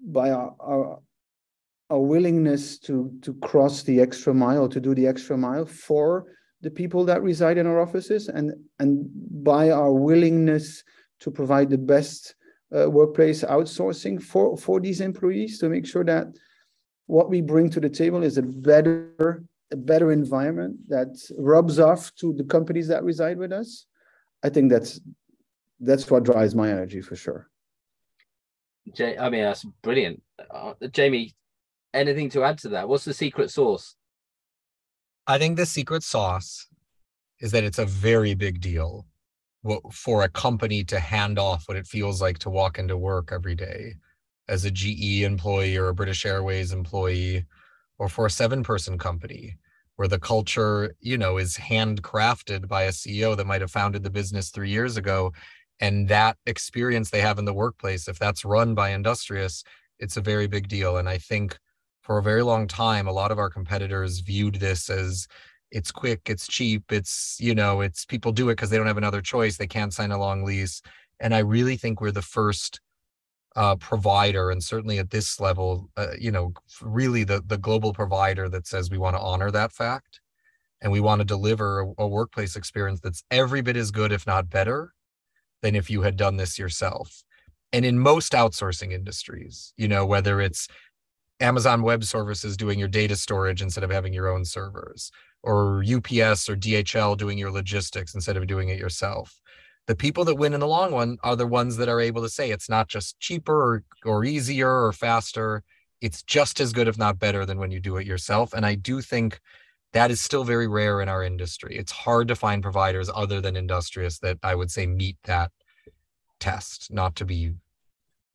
by 0.00 0.30
our, 0.30 0.54
our 0.60 1.00
a 1.90 1.98
willingness 1.98 2.78
to 2.78 3.10
to 3.22 3.34
cross 3.34 3.82
the 3.82 4.00
extra 4.00 4.34
mile, 4.34 4.68
to 4.68 4.80
do 4.80 4.94
the 4.94 5.06
extra 5.06 5.36
mile 5.36 5.66
for 5.66 6.26
the 6.60 6.70
people 6.70 7.04
that 7.04 7.22
reside 7.22 7.58
in 7.58 7.66
our 7.66 7.80
offices, 7.80 8.28
and 8.28 8.52
and 8.78 9.08
by 9.44 9.70
our 9.70 9.92
willingness 9.92 10.84
to 11.20 11.30
provide 11.30 11.70
the 11.70 11.78
best 11.78 12.34
uh, 12.76 12.90
workplace 12.90 13.42
outsourcing 13.42 14.22
for 14.22 14.56
for 14.56 14.80
these 14.80 15.00
employees 15.00 15.58
to 15.58 15.68
make 15.68 15.86
sure 15.86 16.04
that 16.04 16.26
what 17.06 17.30
we 17.30 17.40
bring 17.40 17.70
to 17.70 17.80
the 17.80 17.88
table 17.88 18.22
is 18.22 18.38
a 18.38 18.42
better 18.42 19.42
a 19.70 19.76
better 19.76 20.12
environment 20.12 20.76
that 20.88 21.08
rubs 21.38 21.78
off 21.78 22.14
to 22.16 22.32
the 22.34 22.44
companies 22.44 22.88
that 22.88 23.04
reside 23.04 23.38
with 23.38 23.52
us. 23.52 23.86
I 24.42 24.48
think 24.50 24.70
that's 24.70 25.00
that's 25.80 26.10
what 26.10 26.24
drives 26.24 26.54
my 26.54 26.70
energy 26.70 27.00
for 27.00 27.16
sure. 27.16 27.48
Jay, 28.94 29.16
I 29.16 29.30
mean 29.30 29.44
that's 29.44 29.64
brilliant, 29.82 30.22
uh, 30.50 30.74
Jamie 30.92 31.34
anything 31.94 32.30
to 32.30 32.44
add 32.44 32.58
to 32.58 32.68
that? 32.70 32.88
What's 32.88 33.04
the 33.04 33.14
secret 33.14 33.50
sauce? 33.50 33.96
I 35.26 35.38
think 35.38 35.56
the 35.56 35.66
secret 35.66 36.02
sauce 36.02 36.66
is 37.40 37.52
that 37.52 37.64
it's 37.64 37.78
a 37.78 37.86
very 37.86 38.34
big 38.34 38.60
deal 38.60 39.06
for 39.92 40.22
a 40.22 40.28
company 40.28 40.84
to 40.84 40.98
hand 40.98 41.38
off 41.38 41.64
what 41.66 41.76
it 41.76 41.86
feels 41.86 42.22
like 42.22 42.38
to 42.38 42.50
walk 42.50 42.78
into 42.78 42.96
work 42.96 43.30
every 43.32 43.54
day 43.54 43.94
as 44.48 44.64
a 44.64 44.70
GE 44.70 45.22
employee 45.22 45.76
or 45.76 45.88
a 45.88 45.94
British 45.94 46.24
Airways 46.24 46.72
employee 46.72 47.44
or 47.98 48.08
for 48.08 48.26
a 48.26 48.30
seven 48.30 48.62
person 48.62 48.96
company 48.96 49.56
where 49.96 50.08
the 50.08 50.18
culture, 50.18 50.94
you 51.00 51.18
know, 51.18 51.36
is 51.36 51.56
handcrafted 51.56 52.68
by 52.68 52.84
a 52.84 52.90
CEO 52.90 53.36
that 53.36 53.46
might 53.46 53.60
have 53.60 53.70
founded 53.70 54.04
the 54.04 54.10
business 54.10 54.50
3 54.50 54.70
years 54.70 54.96
ago 54.96 55.32
and 55.80 56.08
that 56.08 56.36
experience 56.46 57.10
they 57.10 57.20
have 57.20 57.38
in 57.38 57.44
the 57.44 57.52
workplace 57.52 58.08
if 58.08 58.18
that's 58.18 58.44
run 58.44 58.74
by 58.74 58.90
industrious 58.90 59.62
it's 59.98 60.16
a 60.16 60.20
very 60.20 60.46
big 60.46 60.68
deal 60.68 60.96
and 60.96 61.08
i 61.08 61.18
think 61.18 61.58
for 62.08 62.16
a 62.16 62.22
very 62.22 62.42
long 62.42 62.66
time 62.66 63.06
a 63.06 63.12
lot 63.12 63.30
of 63.30 63.38
our 63.38 63.50
competitors 63.50 64.20
viewed 64.20 64.54
this 64.54 64.88
as 64.88 65.28
it's 65.70 65.92
quick 65.92 66.22
it's 66.24 66.48
cheap 66.48 66.90
it's 66.90 67.36
you 67.38 67.54
know 67.54 67.82
it's 67.82 68.06
people 68.06 68.32
do 68.32 68.48
it 68.48 68.52
because 68.52 68.70
they 68.70 68.78
don't 68.78 68.86
have 68.86 68.96
another 68.96 69.20
choice 69.20 69.58
they 69.58 69.66
can't 69.66 69.92
sign 69.92 70.10
a 70.10 70.18
long 70.18 70.42
lease. 70.42 70.80
And 71.20 71.34
i 71.34 71.40
really 71.40 71.76
think 71.76 72.00
we're 72.00 72.10
the 72.10 72.22
first 72.22 72.80
uh, 73.56 73.76
provider 73.76 74.50
and 74.50 74.64
certainly 74.64 74.98
at 74.98 75.10
this 75.10 75.38
level 75.38 75.90
uh, 75.98 76.14
you 76.18 76.30
know 76.30 76.54
really 76.80 77.24
the 77.24 77.42
the 77.46 77.58
global 77.58 77.92
provider 77.92 78.48
that 78.48 78.66
says 78.66 78.90
we 78.90 78.96
want 78.96 79.14
to 79.14 79.20
honor 79.20 79.50
that 79.50 79.72
fact 79.72 80.20
and 80.80 80.90
we 80.90 81.00
want 81.00 81.18
to 81.20 81.26
deliver 81.26 81.80
a, 81.80 81.92
a 81.98 82.08
workplace 82.08 82.56
experience 82.56 83.00
that's 83.00 83.22
every 83.30 83.60
bit 83.60 83.76
as 83.76 83.90
good 83.90 84.12
if 84.12 84.26
not 84.26 84.48
better 84.48 84.94
than 85.60 85.74
if 85.76 85.90
you 85.90 86.02
had 86.02 86.16
done 86.16 86.36
this 86.36 86.58
yourself. 86.58 87.24
And 87.72 87.84
in 87.84 87.98
most 87.98 88.32
outsourcing 88.32 88.92
industries 88.92 89.74
you 89.76 89.88
know 89.88 90.06
whether 90.06 90.40
it's 90.40 90.68
Amazon 91.40 91.82
Web 91.82 92.04
Services 92.04 92.56
doing 92.56 92.78
your 92.78 92.88
data 92.88 93.16
storage 93.16 93.62
instead 93.62 93.84
of 93.84 93.90
having 93.90 94.12
your 94.12 94.28
own 94.28 94.44
servers, 94.44 95.10
or 95.42 95.82
UPS 95.82 96.48
or 96.48 96.56
DHL 96.56 97.16
doing 97.16 97.38
your 97.38 97.50
logistics 97.50 98.14
instead 98.14 98.36
of 98.36 98.46
doing 98.46 98.68
it 98.68 98.78
yourself. 98.78 99.40
The 99.86 99.94
people 99.94 100.24
that 100.24 100.34
win 100.34 100.52
in 100.52 100.60
the 100.60 100.66
long 100.66 100.92
run 100.92 101.16
are 101.22 101.36
the 101.36 101.46
ones 101.46 101.76
that 101.78 101.88
are 101.88 102.00
able 102.00 102.22
to 102.22 102.28
say 102.28 102.50
it's 102.50 102.68
not 102.68 102.88
just 102.88 103.18
cheaper 103.20 103.54
or, 103.54 103.84
or 104.04 104.24
easier 104.24 104.84
or 104.84 104.92
faster. 104.92 105.62
It's 106.00 106.22
just 106.22 106.60
as 106.60 106.72
good, 106.72 106.88
if 106.88 106.98
not 106.98 107.18
better, 107.18 107.46
than 107.46 107.58
when 107.58 107.70
you 107.70 107.80
do 107.80 107.96
it 107.96 108.06
yourself. 108.06 108.52
And 108.52 108.66
I 108.66 108.74
do 108.74 109.00
think 109.00 109.40
that 109.92 110.10
is 110.10 110.20
still 110.20 110.44
very 110.44 110.66
rare 110.66 111.00
in 111.00 111.08
our 111.08 111.24
industry. 111.24 111.76
It's 111.76 111.92
hard 111.92 112.28
to 112.28 112.36
find 112.36 112.62
providers 112.62 113.08
other 113.14 113.40
than 113.40 113.56
industrious 113.56 114.18
that 114.18 114.38
I 114.42 114.54
would 114.54 114.70
say 114.70 114.86
meet 114.86 115.16
that 115.24 115.50
test, 116.38 116.92
not 116.92 117.16
to 117.16 117.24
be, 117.24 117.54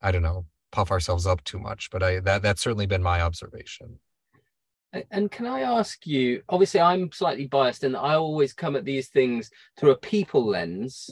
I 0.01 0.11
don't 0.11 0.23
know, 0.23 0.45
puff 0.73 0.91
ourselves 0.91 1.25
up 1.25 1.41
too 1.45 1.59
much. 1.59 1.89
But 1.89 2.03
I 2.03 2.19
that 2.21 2.41
that's 2.41 2.61
certainly 2.61 2.87
been 2.87 3.03
my 3.03 3.21
observation. 3.21 3.99
And 5.09 5.31
can 5.31 5.47
I 5.47 5.61
ask 5.61 6.05
you? 6.05 6.43
Obviously, 6.49 6.81
I'm 6.81 7.11
slightly 7.11 7.47
biased, 7.47 7.83
and 7.83 7.95
I 7.95 8.15
always 8.15 8.53
come 8.53 8.75
at 8.75 8.85
these 8.85 9.07
things 9.07 9.49
through 9.77 9.91
a 9.91 9.97
people 9.97 10.45
lens. 10.45 11.09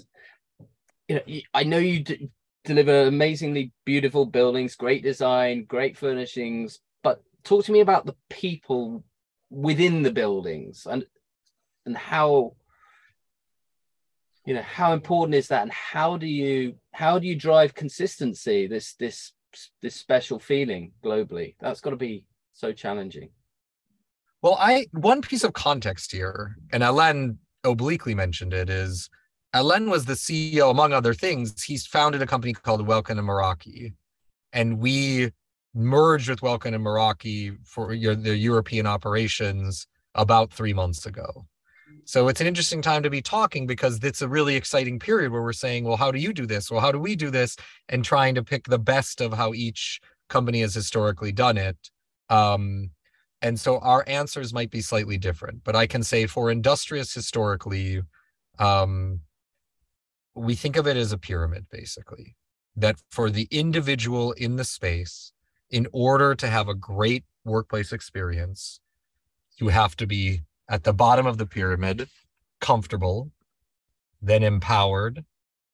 You 1.08 1.15
know, 1.15 1.39
I 1.53 1.63
know 1.63 1.80
you 1.80 2.03
d- 2.03 2.30
deliver 2.63 3.03
amazingly 3.03 3.72
beautiful 3.86 4.25
buildings, 4.25 4.75
great 4.75 5.01
design, 5.01 5.65
great 5.65 5.98
furnishings, 5.98 6.80
but 7.01 7.24
talk 7.44 7.65
to 7.65 7.72
me 7.72 7.80
about 7.80 8.06
the 8.06 8.15
people 8.30 9.03
within 9.50 10.03
the 10.03 10.12
buildings 10.12 10.88
and 10.89 11.06
and 11.86 11.98
how 11.98 12.53
you 14.46 14.53
know 14.53 14.62
how 14.62 14.94
important 14.94 15.36
is 15.36 15.50
that 15.50 15.63
and 15.63 15.72
how 15.72 16.18
do 16.18 16.27
you 16.27 16.75
how 16.94 17.20
do 17.20 17.27
you 17.27 17.36
drive 17.36 17.74
consistency 17.74 18.68
this 18.68 18.94
this 18.94 19.34
this 19.81 19.96
special 19.96 20.39
feeling 20.39 20.91
globally. 21.03 21.55
That's 21.60 21.81
got 21.81 21.91
to 21.91 21.96
be 21.96 22.25
so 22.53 22.72
challenging. 22.72 23.29
Well 24.41 24.58
i 24.60 24.88
one 24.91 25.22
piece 25.22 25.43
of 25.43 25.53
context 25.53 26.12
here 26.12 26.55
and 26.72 26.84
alain 26.84 27.38
obliquely 27.63 28.15
mentioned 28.15 28.53
it 28.53 28.70
is 28.70 29.08
alain 29.53 29.88
was 29.89 30.05
the 30.05 30.13
ceo 30.13 30.72
among 30.72 30.93
other 30.93 31.13
things 31.13 31.62
he's 31.62 31.86
founded 31.86 32.24
a 32.24 32.25
company 32.25 32.53
called 32.53 32.88
welkin 32.88 33.20
and 33.20 33.27
meraki. 33.27 33.93
And 34.53 34.79
we 34.79 35.31
merged 35.75 36.27
with 36.29 36.41
welkin 36.41 36.74
and 36.74 36.84
meraki 36.84 37.55
for 37.65 37.93
your, 37.93 38.15
the 38.15 38.36
european 38.36 38.88
operations 38.88 39.88
about 40.15 40.51
three 40.51 40.74
months 40.74 41.05
ago 41.05 41.46
so 42.05 42.27
it's 42.27 42.41
an 42.41 42.48
interesting 42.48 42.81
time 42.81 43.03
to 43.03 43.10
be 43.10 43.22
talking 43.22 43.67
because 43.67 44.00
it's 44.03 44.22
a 44.22 44.27
really 44.27 44.55
exciting 44.55 45.00
period 45.00 45.31
where 45.31 45.41
we're 45.41 45.53
saying, 45.53 45.84
well, 45.84 45.98
how 45.98 46.12
do 46.12 46.20
you 46.20 46.34
do 46.34 46.46
this? 46.46 46.70
Well, 46.70 46.81
how 46.81 46.91
do 46.91 47.00
we 47.00 47.15
do 47.15 47.29
this? 47.29 47.55
And 47.89 48.03
trying 48.03 48.36
to 48.36 48.43
pick 48.43 48.65
the 48.65 48.79
best 48.79 49.22
of 49.22 49.34
how 49.34 49.53
each 49.53 50.00
company 50.29 50.62
has 50.62 50.74
historically 50.74 51.31
done 51.31 51.58
it. 51.58 51.77
Um, 52.29 52.91
and 53.41 53.60
so 53.60 53.79
our 53.79 54.03
answers 54.08 54.53
might 54.53 54.70
be 54.70 54.81
slightly 54.81 55.17
different, 55.17 55.63
but 55.63 55.75
I 55.75 55.88
can 55.88 56.03
say 56.03 56.27
for 56.27 56.51
Industrious 56.51 57.13
historically, 57.13 58.01
um, 58.60 59.22
we 60.36 60.55
think 60.55 60.77
of 60.77 60.88
it 60.88 60.96
as 60.96 61.12
a 61.12 61.17
pyramid 61.17 61.65
basically, 61.72 62.36
that 62.75 62.98
for 63.10 63.29
the 63.29 63.48
individual 63.51 64.31
in 64.34 64.55
the 64.55 64.63
space, 64.63 65.34
in 65.70 65.88
order 65.91 66.36
to 66.36 66.48
have 66.48 66.67
a 66.67 66.75
great 66.75 67.24
workplace 67.43 67.91
experience, 67.91 68.79
you 69.58 69.70
have 69.70 69.96
to 69.98 70.05
be 70.05 70.41
at 70.72 70.86
the 70.86 70.94
bottom 70.94 71.28
of 71.28 71.38
the 71.38 71.46
pyramid, 71.46 72.08
comfortable, 72.62 73.30
then 74.22 74.42
empowered, 74.42 75.25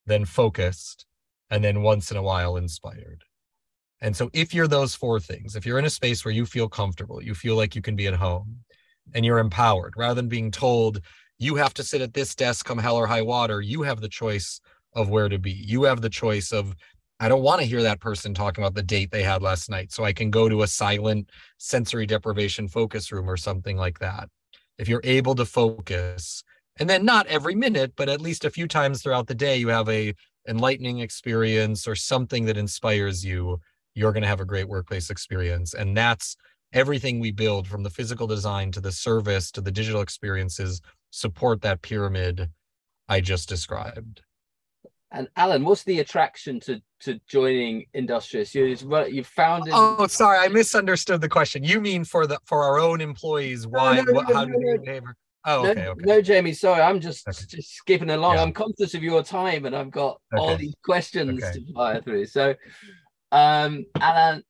then 0.07 0.25
focused, 0.25 1.05
and 1.51 1.63
then 1.63 1.83
once 1.83 2.09
in 2.09 2.17
a 2.17 2.23
while 2.23 2.57
inspired. 2.57 3.23
And 4.01 4.17
so, 4.17 4.31
if 4.33 4.53
you're 4.53 4.67
those 4.67 4.95
four 4.95 5.19
things, 5.19 5.55
if 5.55 5.65
you're 5.65 5.79
in 5.79 5.85
a 5.85 5.89
space 5.89 6.25
where 6.25 6.33
you 6.33 6.47
feel 6.47 6.67
comfortable, 6.67 7.21
you 7.21 7.35
feel 7.35 7.55
like 7.55 7.75
you 7.75 7.81
can 7.81 7.95
be 7.95 8.07
at 8.07 8.15
home, 8.15 8.57
and 9.13 9.23
you're 9.23 9.37
empowered, 9.37 9.93
rather 9.95 10.15
than 10.15 10.27
being 10.27 10.49
told 10.51 10.99
you 11.37 11.55
have 11.55 11.75
to 11.75 11.83
sit 11.83 12.01
at 12.01 12.15
this 12.15 12.33
desk 12.33 12.65
come 12.65 12.79
hell 12.79 12.95
or 12.95 13.05
high 13.05 13.21
water, 13.21 13.61
you 13.61 13.83
have 13.83 14.01
the 14.01 14.09
choice 14.09 14.59
of 14.93 15.09
where 15.09 15.29
to 15.29 15.37
be. 15.37 15.51
You 15.51 15.83
have 15.83 16.01
the 16.01 16.09
choice 16.09 16.51
of, 16.51 16.75
I 17.19 17.29
don't 17.29 17.43
want 17.43 17.61
to 17.61 17.67
hear 17.67 17.83
that 17.83 17.99
person 17.99 18.33
talking 18.33 18.63
about 18.63 18.73
the 18.73 18.81
date 18.81 19.11
they 19.11 19.21
had 19.21 19.43
last 19.43 19.69
night. 19.69 19.91
So 19.91 20.03
I 20.03 20.13
can 20.13 20.31
go 20.31 20.49
to 20.49 20.63
a 20.63 20.67
silent 20.67 21.29
sensory 21.59 22.07
deprivation 22.07 22.67
focus 22.67 23.11
room 23.11 23.29
or 23.29 23.37
something 23.37 23.77
like 23.77 23.99
that 23.99 24.29
if 24.77 24.87
you're 24.87 25.01
able 25.03 25.35
to 25.35 25.45
focus. 25.45 26.43
And 26.79 26.89
then 26.89 27.05
not 27.05 27.27
every 27.27 27.55
minute 27.55 27.93
but 27.95 28.09
at 28.09 28.21
least 28.21 28.45
a 28.45 28.51
few 28.51 28.67
times 28.67 29.01
throughout 29.01 29.27
the 29.27 29.35
day 29.35 29.57
you 29.57 29.69
have 29.69 29.89
a 29.89 30.13
enlightening 30.47 30.99
experience 30.99 31.87
or 31.87 31.95
something 31.95 32.45
that 32.45 32.57
inspires 32.57 33.25
you 33.25 33.59
you're 33.95 34.13
going 34.13 34.21
to 34.21 34.29
have 34.29 34.39
a 34.39 34.45
great 34.45 34.69
workplace 34.69 35.09
experience. 35.09 35.73
And 35.73 35.97
that's 35.97 36.37
everything 36.71 37.19
we 37.19 37.31
build 37.31 37.67
from 37.67 37.81
the 37.81 37.89
physical 37.89 38.27
design 38.27 38.71
to 38.73 38.79
the 38.79 38.91
service 38.91 39.49
to 39.51 39.61
the 39.61 39.71
digital 39.71 40.01
experiences 40.01 40.81
support 41.09 41.61
that 41.61 41.81
pyramid 41.81 42.49
i 43.09 43.19
just 43.19 43.49
described. 43.49 44.21
And 45.11 45.29
Alan, 45.35 45.63
what's 45.63 45.83
the 45.83 45.99
attraction 45.99 46.59
to 46.61 46.81
to 47.01 47.19
joining 47.27 47.85
Industrious? 47.93 48.53
You 48.53 48.65
you 49.09 49.23
founded. 49.23 49.73
Oh, 49.75 50.07
sorry, 50.07 50.39
I 50.39 50.47
misunderstood 50.47 51.21
the 51.21 51.29
question. 51.29 51.63
You 51.63 51.81
mean 51.81 52.03
for 52.03 52.27
the 52.27 52.39
for 52.45 52.63
our 52.63 52.79
own 52.79 53.01
employees? 53.01 53.67
Why? 53.67 53.97
No, 53.97 54.03
no, 54.03 54.13
what, 54.13 54.29
no, 54.29 54.35
how 54.35 54.45
do 54.45 54.53
we 54.57 54.77
behave? 54.77 55.03
Oh, 55.45 55.67
okay, 55.67 55.81
no, 55.81 55.91
okay. 55.91 56.05
No, 56.05 56.21
Jamie, 56.21 56.53
sorry, 56.53 56.81
I'm 56.81 56.99
just 56.99 57.27
okay. 57.27 57.45
just 57.47 57.75
skipping 57.75 58.09
along. 58.09 58.35
Yeah. 58.35 58.43
I'm 58.43 58.53
conscious 58.53 58.93
of 58.93 59.03
your 59.03 59.23
time, 59.23 59.65
and 59.65 59.75
I've 59.75 59.91
got 59.91 60.19
all 60.35 60.55
these 60.57 60.75
questions 60.83 61.41
to 61.41 61.73
fire 61.73 62.01
through. 62.01 62.25
So, 62.25 62.55
um, 63.31 63.85
Alan, 63.99 64.43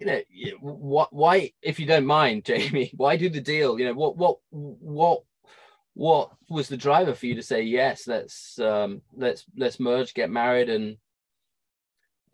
you 0.00 0.06
know, 0.06 0.20
what? 0.60 1.12
Why, 1.12 1.52
if 1.62 1.78
you 1.78 1.86
don't 1.86 2.06
mind, 2.06 2.44
Jamie, 2.46 2.92
why 2.96 3.16
do 3.16 3.28
the 3.28 3.40
deal? 3.40 3.78
You 3.78 3.86
know, 3.86 3.94
what, 3.94 4.16
what, 4.16 4.38
what 4.50 5.22
what 5.94 6.30
was 6.48 6.68
the 6.68 6.76
driver 6.76 7.14
for 7.14 7.26
you 7.26 7.34
to 7.34 7.42
say 7.42 7.62
yes 7.62 8.06
let's 8.06 8.58
um 8.58 9.02
let's 9.14 9.44
let's 9.58 9.78
merge 9.78 10.14
get 10.14 10.30
married 10.30 10.70
and 10.70 10.96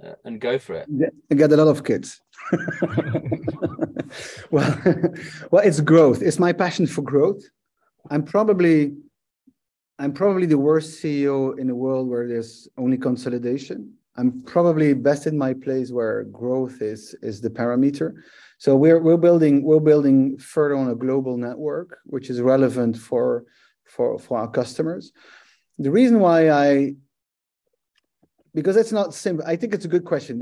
uh, 0.05 0.15
and 0.25 0.41
go 0.41 0.59
for 0.59 0.75
it. 0.75 0.89
I 1.31 1.35
get 1.35 1.53
a 1.53 1.57
lot 1.57 1.69
of 1.69 1.85
kids. 1.85 2.21
Well 4.51 4.81
well 5.51 5.65
it's 5.65 5.81
growth. 5.81 6.23
It's 6.23 6.39
my 6.39 6.53
passion 6.53 6.87
for 6.87 7.03
growth. 7.03 7.43
I'm 8.11 8.23
probably 8.23 8.97
i'm 10.01 10.13
probably 10.13 10.47
the 10.47 10.59
worst 10.59 11.03
ceo 11.03 11.59
in 11.59 11.71
a 11.71 11.75
world 11.75 12.09
where 12.09 12.27
there's 12.29 12.69
only 12.77 12.97
consolidation. 12.99 13.95
I'm 14.17 14.43
probably 14.43 14.95
best 14.95 15.27
in 15.27 15.39
my 15.39 15.55
place 15.55 15.91
where 15.93 16.25
growth 16.25 16.83
is 16.83 17.15
is 17.23 17.41
the 17.41 17.51
parameter. 17.51 18.15
So 18.59 18.77
we're 18.77 19.01
we're 19.01 19.17
building 19.29 19.63
we're 19.63 19.81
building 19.81 20.39
further 20.39 20.77
on 20.77 20.91
a 20.91 20.95
global 20.95 21.37
network, 21.37 21.99
which 22.05 22.31
is 22.31 22.41
relevant 22.41 22.97
for 22.97 23.45
for 23.85 24.19
for 24.19 24.39
our 24.39 24.51
customers. 24.51 25.13
The 25.79 25.91
reason 25.91 26.19
why 26.19 26.51
I 26.51 26.95
because 28.55 28.77
it's 28.77 28.93
not 28.93 29.15
simple. 29.15 29.45
I 29.47 29.57
think 29.57 29.75
it's 29.75 29.85
a 29.85 29.89
good 29.89 30.05
question. 30.05 30.33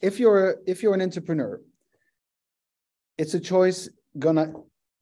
If 0.00 0.18
you're 0.20 0.56
if 0.66 0.82
you're 0.82 0.94
an 0.94 1.02
entrepreneur, 1.02 1.60
it's 3.18 3.34
a 3.34 3.40
choice. 3.40 3.88
Gonna 4.18 4.52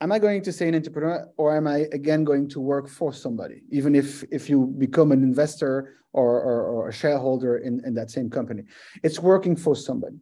am 0.01 0.13
I 0.13 0.19
going 0.19 0.43
to 0.43 0.53
say 0.53 0.69
an 0.69 0.75
entrepreneur 0.75 1.29
or 1.37 1.57
am 1.57 1.67
I 1.67 1.87
again 1.93 2.25
going 2.25 2.49
to 2.51 2.61
work 2.61 2.89
for 2.89 3.13
somebody? 3.13 3.63
Even 3.71 3.95
if 3.95 4.25
if 4.31 4.49
you 4.51 4.67
become 4.79 5.13
an 5.13 5.23
investor 5.23 5.95
or 6.13 6.41
or, 6.41 6.63
or 6.65 6.89
a 6.89 6.93
shareholder 6.93 7.59
in 7.59 7.81
in 7.87 7.95
that 7.95 8.11
same 8.11 8.29
company, 8.29 8.63
it's 9.03 9.19
working 9.19 9.57
for 9.57 9.75
somebody 9.75 10.19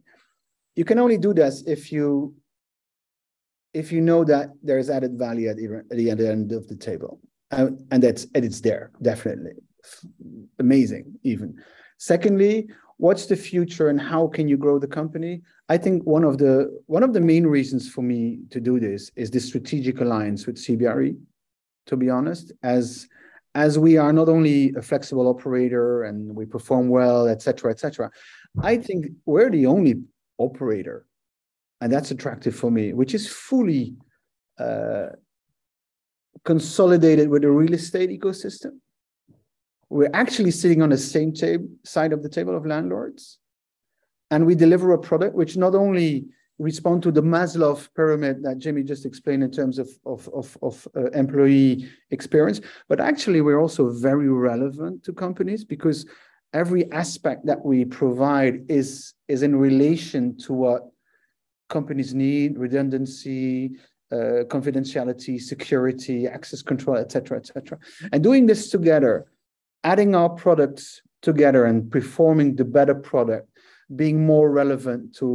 you 0.77 0.85
can 0.85 0.99
only 0.99 1.17
do 1.17 1.33
this 1.33 1.63
if 1.65 1.91
you 1.91 2.33
if 3.73 3.91
you 3.91 3.99
know 3.99 4.23
that 4.23 4.49
there 4.63 4.77
is 4.77 4.89
added 4.89 5.17
value 5.17 5.49
at 5.49 5.57
the, 5.57 5.83
at 5.91 6.17
the 6.17 6.29
end 6.29 6.51
of 6.53 6.67
the 6.67 6.75
table 6.75 7.19
and, 7.51 7.83
and 7.91 8.01
that's 8.01 8.27
and 8.35 8.45
it's 8.45 8.61
there 8.61 8.91
definitely 9.01 9.57
amazing 10.59 11.05
even 11.23 11.49
secondly 11.97 12.67
what's 12.97 13.25
the 13.27 13.35
future 13.35 13.89
and 13.89 14.01
how 14.01 14.27
can 14.27 14.47
you 14.47 14.57
grow 14.57 14.79
the 14.79 14.87
company 14.87 15.41
i 15.69 15.77
think 15.77 16.03
one 16.03 16.23
of 16.23 16.37
the 16.37 16.81
one 16.87 17.03
of 17.03 17.13
the 17.13 17.21
main 17.21 17.45
reasons 17.45 17.89
for 17.89 18.01
me 18.01 18.39
to 18.49 18.59
do 18.59 18.79
this 18.79 19.11
is 19.15 19.29
the 19.29 19.39
strategic 19.39 20.01
alliance 20.01 20.45
with 20.45 20.55
cbre 20.57 21.15
to 21.85 21.95
be 21.95 22.09
honest 22.09 22.51
as 22.63 23.07
as 23.55 23.79
we 23.79 23.97
are 23.97 24.13
not 24.13 24.29
only 24.29 24.73
a 24.75 24.81
flexible 24.81 25.27
operator 25.27 26.03
and 26.03 26.35
we 26.35 26.45
perform 26.45 26.89
well 26.89 27.27
et 27.27 27.41
cetera 27.41 27.71
et 27.71 27.79
cetera 27.79 28.09
i 28.61 28.75
think 28.77 29.07
we're 29.25 29.49
the 29.49 29.65
only 29.65 29.95
operator. 30.37 31.05
And 31.81 31.91
that's 31.91 32.11
attractive 32.11 32.55
for 32.55 32.71
me, 32.71 32.93
which 32.93 33.13
is 33.13 33.27
fully 33.27 33.95
uh, 34.59 35.09
consolidated 36.43 37.29
with 37.29 37.43
the 37.43 37.51
real 37.51 37.73
estate 37.73 38.09
ecosystem. 38.09 38.79
We're 39.89 40.09
actually 40.13 40.51
sitting 40.51 40.81
on 40.81 40.89
the 40.89 40.97
same 40.97 41.33
tab- 41.33 41.69
side 41.83 42.13
of 42.13 42.23
the 42.23 42.29
table 42.29 42.55
of 42.55 42.65
landlords. 42.65 43.39
And 44.31 44.45
we 44.45 44.55
deliver 44.55 44.91
a 44.91 44.97
product 44.99 45.35
which 45.35 45.55
not 45.55 45.73
only 45.75 46.25
respond 46.59 47.03
to 47.03 47.11
the 47.11 47.21
Maslow 47.21 47.87
pyramid 47.95 48.43
that 48.43 48.57
Jimmy 48.57 48.83
just 48.83 49.05
explained 49.05 49.43
in 49.43 49.51
terms 49.51 49.77
of, 49.79 49.89
of, 50.05 50.27
of, 50.33 50.57
of 50.61 50.87
uh, 50.95 51.11
employee 51.11 51.87
experience, 52.11 52.59
but 52.89 52.99
actually 52.99 53.41
we're 53.41 53.59
also 53.61 53.89
very 53.91 54.27
relevant 54.29 55.03
to 55.03 55.13
companies 55.13 55.63
because 55.63 56.05
every 56.53 56.91
aspect 56.91 57.45
that 57.45 57.63
we 57.63 57.85
provide 57.85 58.65
is 58.69 59.13
is 59.27 59.43
in 59.43 59.55
relation 59.55 60.37
to 60.37 60.53
what 60.53 60.83
companies 61.69 62.13
need 62.13 62.57
redundancy 62.57 63.77
uh, 64.11 64.43
confidentiality 64.47 65.39
security 65.39 66.27
access 66.27 66.61
control 66.61 66.97
etc 66.97 67.37
etc 67.37 67.77
and 68.13 68.23
doing 68.23 68.45
this 68.45 68.69
together 68.69 69.27
adding 69.91 70.11
our 70.15 70.31
products 70.43 70.85
together 71.21 71.61
and 71.69 71.77
performing 71.97 72.49
the 72.55 72.67
better 72.77 72.97
product 73.11 73.47
being 74.01 74.17
more 74.33 74.47
relevant 74.61 75.01
to 75.19 75.29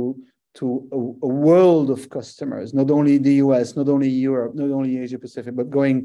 to 0.58 0.64
a, 0.98 0.98
a 1.28 1.30
world 1.46 1.88
of 1.90 2.00
customers 2.18 2.68
not 2.80 2.90
only 2.96 3.14
the 3.18 3.36
us 3.36 3.68
not 3.80 3.88
only 3.94 4.10
europe 4.28 4.52
not 4.54 4.70
only 4.78 4.92
asia 5.04 5.18
pacific 5.26 5.54
but 5.60 5.70
going 5.78 5.98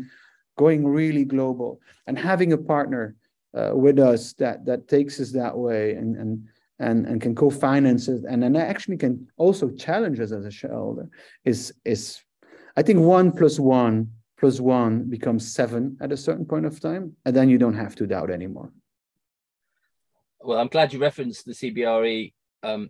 going 0.58 0.86
really 0.86 1.24
global. 1.24 1.80
And 2.08 2.18
having 2.18 2.52
a 2.52 2.58
partner 2.58 3.16
uh, 3.58 3.72
with 3.74 3.98
us 4.00 4.34
that 4.34 4.66
that 4.66 4.88
takes 4.88 5.20
us 5.22 5.32
that 5.32 5.58
way 5.58 5.94
and 5.94 6.18
and 6.18 6.48
and, 6.80 7.08
and 7.08 7.20
can 7.20 7.34
co-finance 7.34 8.08
it 8.08 8.24
and 8.30 8.44
then 8.44 8.56
actually 8.56 8.98
can 8.98 9.28
also 9.38 9.72
challenge 9.72 10.20
us 10.20 10.32
as 10.32 10.46
a 10.46 10.52
shareholder 10.52 11.10
is 11.44 11.74
is 11.86 12.22
I 12.76 12.84
think 12.84 13.00
one 13.00 13.32
plus 13.32 13.58
one 13.58 14.12
plus 14.40 14.60
one 14.60 15.04
becomes 15.04 15.54
seven 15.54 15.98
at 16.00 16.12
a 16.12 16.18
certain 16.18 16.46
point 16.46 16.66
of 16.66 16.80
time, 16.80 17.16
and 17.26 17.36
then 17.36 17.50
you 17.50 17.58
don't 17.58 17.74
have 17.74 17.96
to 17.96 18.08
doubt 18.08 18.30
anymore. 18.30 18.72
Well, 20.42 20.60
I'm 20.60 20.68
glad 20.68 20.94
you 20.94 21.00
referenced 21.00 21.46
the 21.46 21.54
CBRE 21.54 22.34
um, 22.64 22.90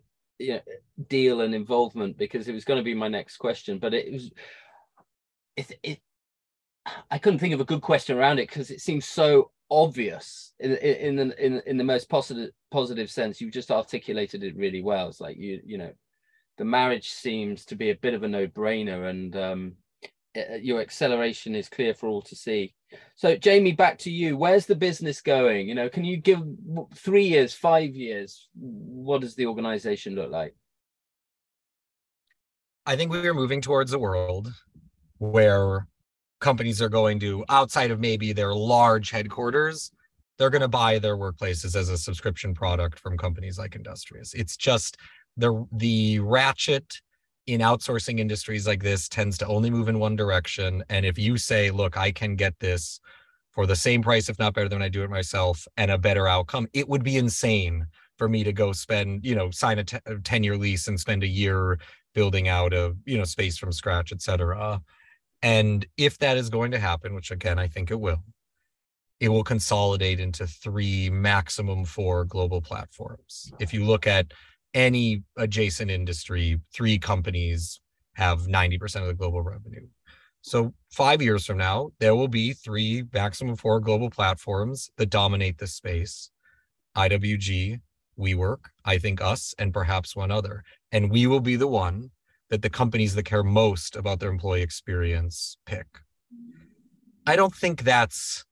deal 1.08 1.42
and 1.42 1.56
involvement 1.56 2.18
because 2.18 2.48
it 2.48 2.54
was 2.54 2.66
going 2.66 2.80
to 2.80 2.84
be 2.84 2.94
my 2.94 3.08
next 3.08 3.38
question, 3.38 3.80
but 3.80 3.94
it 3.94 4.12
was 4.12 4.32
it, 5.56 5.72
it 5.84 6.00
I 7.10 7.18
couldn't 7.18 7.40
think 7.40 7.54
of 7.54 7.62
a 7.62 7.66
good 7.66 7.82
question 7.82 8.18
around 8.18 8.40
it 8.40 8.48
because 8.50 8.70
it 8.70 8.82
seems 8.82 9.06
so 9.06 9.52
obvious 9.70 10.54
in 10.60 10.74
in 10.74 11.16
the 11.16 11.46
in, 11.46 11.62
in 11.66 11.78
the 11.78 11.84
most 11.84 12.10
positive 12.10 12.52
positive 12.72 13.10
sense. 13.10 13.42
You've 13.42 13.54
just 13.54 13.72
articulated 13.72 14.44
it 14.44 14.56
really 14.56 14.82
well. 14.82 15.10
It's 15.10 15.22
like 15.22 15.38
you 15.38 15.62
you 15.66 15.78
know, 15.78 15.92
the 16.58 16.66
marriage 16.66 17.10
seems 17.10 17.66
to 17.66 17.76
be 17.76 17.90
a 17.90 17.96
bit 17.96 18.14
of 18.14 18.24
a 18.24 18.28
no 18.28 18.48
brainer, 18.48 19.10
and 19.10 19.36
um, 19.36 19.74
Uh, 20.38 20.56
your 20.56 20.82
acceleration 20.82 21.56
is 21.56 21.70
clear 21.70 21.94
for 21.94 22.08
all 22.08 22.22
to 22.22 22.36
see. 22.36 22.74
So 23.16 23.36
Jamie, 23.36 23.72
back 23.72 23.98
to 24.00 24.12
you. 24.12 24.38
Where's 24.38 24.66
the 24.66 24.76
business 24.76 25.22
going? 25.22 25.68
You 25.68 25.76
know, 25.76 25.90
can 25.90 26.06
you 26.06 26.18
give 26.18 26.42
three 26.96 27.28
years, 27.28 27.54
five 27.54 27.96
years? 27.96 28.48
What 28.56 29.22
does 29.22 29.36
the 29.36 29.48
organization 29.48 30.16
look 30.16 30.32
like? 30.32 30.56
I 32.86 32.96
think 32.96 33.12
we 33.12 33.28
are 33.28 33.34
moving 33.34 33.62
towards 33.62 33.94
a 33.94 34.00
world 34.00 34.54
where 35.18 35.88
companies 36.40 36.82
are 36.82 36.90
going 36.90 37.20
to 37.20 37.44
outside 37.50 37.92
of 37.92 38.00
maybe 38.00 38.34
their 38.34 38.54
large 38.54 39.10
headquarters 39.10 39.92
they're 40.38 40.52
going 40.52 40.62
to 40.62 40.68
buy 40.68 41.00
their 41.00 41.18
workplaces 41.18 41.76
as 41.76 41.90
a 41.90 41.98
subscription 41.98 42.54
product 42.54 43.00
from 43.00 43.18
companies 43.18 43.58
like 43.58 43.76
industrious 43.76 44.34
it's 44.34 44.56
just 44.56 44.98
the 45.36 45.66
the 45.72 46.20
ratchet 46.20 47.02
in 47.48 47.62
outsourcing 47.62 48.20
industries 48.20 48.68
like 48.68 48.84
this 48.84 49.10
tends 49.10 49.38
to 49.38 49.48
only 49.48 49.70
move 49.70 49.90
in 49.90 50.00
one 50.00 50.16
direction 50.16 50.84
and 50.90 51.06
if 51.06 51.18
you 51.18 51.38
say 51.38 51.72
look 51.72 51.98
i 51.98 52.12
can 52.12 52.36
get 52.36 52.58
this 52.60 53.00
for 53.52 53.66
the 53.66 53.76
same 53.76 54.02
price 54.02 54.30
if 54.30 54.38
not 54.38 54.54
better 54.54 54.70
than 54.70 54.82
i 54.82 54.90
do 54.90 55.04
it 55.04 55.10
myself 55.10 55.68
and 55.78 55.90
a 55.90 55.98
better 55.98 56.28
outcome 56.28 56.68
it 56.74 56.88
would 56.88 57.04
be 57.04 57.18
insane 57.18 57.86
for 58.18 58.30
me 58.30 58.44
to 58.44 58.54
go 58.54 58.72
spend 58.72 59.26
you 59.26 59.36
know 59.36 59.50
sign 59.50 59.80
a 59.80 59.84
10 59.84 60.44
year 60.44 60.58
lease 60.58 60.88
and 60.88 61.00
spend 61.00 61.24
a 61.24 61.28
year 61.28 61.80
building 62.14 62.48
out 62.48 62.74
a 62.74 62.96
you 63.06 63.18
know 63.18 63.24
space 63.24 63.58
from 63.58 63.72
scratch 63.72 64.12
et 64.12 64.22
cetera 64.22 64.82
and 65.42 65.86
if 65.98 66.18
that 66.20 66.38
is 66.38 66.50
going 66.50 66.72
to 66.72 66.80
happen, 66.80 67.14
which 67.14 67.32
again, 67.32 67.60
I 67.60 67.68
think 67.68 67.92
it 67.92 68.00
will, 68.00 68.24
it 69.20 69.30
will 69.30 69.44
consolidate 69.44 70.20
into 70.20 70.48
three, 70.48 71.10
maximum 71.10 71.86
four 71.86 72.26
global 72.26 72.62
platforms. 72.62 73.52
If 73.60 73.74
you 73.74 73.86
look 73.86 74.08
at 74.08 74.34
any 74.74 75.24
adjacent 75.38 75.92
industry, 75.92 76.60
three 76.74 77.00
companies 77.00 77.80
have 78.14 78.42
90% 78.42 79.02
of 79.02 79.08
the 79.08 79.14
global 79.14 79.42
revenue. 79.42 79.88
So, 80.42 80.74
five 80.92 81.22
years 81.22 81.46
from 81.46 81.58
now, 81.58 81.90
there 82.00 82.16
will 82.16 82.28
be 82.28 82.54
three, 82.54 83.04
maximum 83.14 83.56
four 83.56 83.80
global 83.80 84.10
platforms 84.10 84.90
that 84.98 85.10
dominate 85.10 85.58
this 85.58 85.74
space 85.74 86.32
IWG, 86.96 87.82
WeWork, 88.18 88.58
I 88.86 88.98
think 88.98 89.22
us, 89.22 89.54
and 89.60 89.74
perhaps 89.74 90.16
one 90.16 90.32
other. 90.32 90.64
And 90.92 91.12
we 91.12 91.28
will 91.28 91.42
be 91.42 91.56
the 91.56 91.68
one 91.68 92.12
that 92.50 92.62
the 92.62 92.70
companies 92.70 93.14
that 93.16 93.24
care 93.24 93.44
most 93.44 93.96
about 93.96 94.20
their 94.20 94.32
employee 94.32 94.62
experience 94.62 95.58
pick. 95.66 95.86
I 97.26 97.36
don't 97.36 97.54
think 97.54 97.84
that's 97.84 98.46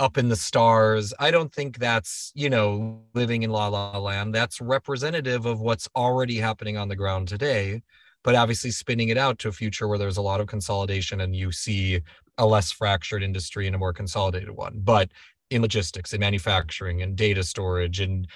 up 0.00 0.18
in 0.18 0.28
the 0.28 0.36
stars. 0.36 1.14
I 1.18 1.30
don't 1.30 1.52
think 1.52 1.78
that's, 1.78 2.32
you 2.34 2.50
know, 2.50 3.02
living 3.14 3.42
in 3.42 3.50
la 3.50 3.68
la 3.68 3.96
land. 3.98 4.34
That's 4.34 4.60
representative 4.60 5.46
of 5.46 5.60
what's 5.60 5.88
already 5.94 6.36
happening 6.36 6.76
on 6.76 6.88
the 6.88 6.96
ground 6.96 7.28
today, 7.28 7.82
but 8.22 8.34
obviously 8.34 8.70
spinning 8.70 9.08
it 9.08 9.18
out 9.18 9.38
to 9.40 9.48
a 9.48 9.52
future 9.52 9.86
where 9.86 9.98
there's 9.98 10.16
a 10.16 10.22
lot 10.22 10.40
of 10.40 10.46
consolidation 10.46 11.20
and 11.20 11.34
you 11.34 11.52
see 11.52 12.00
a 12.38 12.46
less 12.46 12.72
fractured 12.72 13.22
industry 13.22 13.66
and 13.66 13.76
a 13.76 13.78
more 13.78 13.92
consolidated 13.92 14.50
one. 14.50 14.80
But 14.82 15.10
in 15.50 15.62
logistics 15.62 16.12
and 16.12 16.20
manufacturing 16.20 17.02
and 17.02 17.16
data 17.16 17.44
storage 17.44 18.00
and 18.00 18.26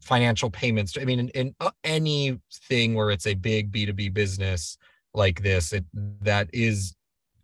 financial 0.00 0.50
payments. 0.50 0.96
I 1.00 1.04
mean, 1.04 1.20
in, 1.20 1.28
in 1.30 1.54
uh, 1.60 1.70
anything 1.84 2.94
where 2.94 3.10
it's 3.10 3.26
a 3.26 3.34
big 3.34 3.70
B2B 3.70 4.12
business 4.12 4.78
like 5.14 5.42
this, 5.42 5.72
it 5.72 5.84
that 6.22 6.50
is 6.52 6.94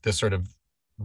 the 0.03 0.13
sort 0.13 0.33
of 0.33 0.49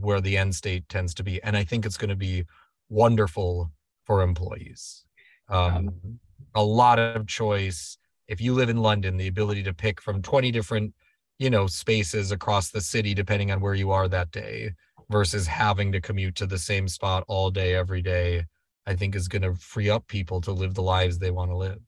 where 0.02 0.22
the 0.22 0.38
end 0.38 0.56
state 0.56 0.88
tends 0.90 1.14
to 1.16 1.24
be. 1.24 1.42
And 1.44 1.56
I 1.56 1.64
think 1.64 1.86
it's 1.86 1.98
going 1.98 2.10
to 2.10 2.16
be 2.16 2.46
wonderful 2.90 3.72
for 4.06 4.22
employees. 4.22 5.04
Um, 5.50 6.20
a 6.56 6.64
lot 6.64 7.00
of 7.00 7.28
choice. 7.28 7.98
If 8.28 8.42
you 8.42 8.54
live 8.54 8.70
in 8.70 8.78
London, 8.78 9.18
the 9.18 9.28
ability 9.28 9.64
to 9.64 9.74
pick 9.74 10.02
from 10.02 10.22
20 10.22 10.52
different, 10.52 10.94
you 11.40 11.50
know, 11.50 11.68
spaces 11.68 12.32
across 12.32 12.70
the 12.70 12.82
city, 12.82 13.14
depending 13.14 13.52
on 13.52 13.62
where 13.62 13.76
you 13.76 13.92
are 13.92 14.08
that 14.08 14.32
day, 14.32 14.72
versus 15.10 15.48
having 15.48 15.92
to 15.92 16.02
commute 16.02 16.36
to 16.36 16.46
the 16.46 16.58
same 16.58 16.88
spot 16.88 17.24
all 17.28 17.50
day, 17.50 17.76
every 17.76 18.02
day 18.02 18.46
I 18.86 18.96
think 18.96 19.16
is 19.16 19.28
going 19.28 19.42
to 19.42 19.54
free 19.56 19.90
up 19.90 20.08
people 20.08 20.42
to 20.42 20.52
live 20.52 20.74
the 20.74 20.82
lives 20.82 21.20
they 21.20 21.32
want 21.32 21.52
to 21.52 21.58
live. 21.58 21.80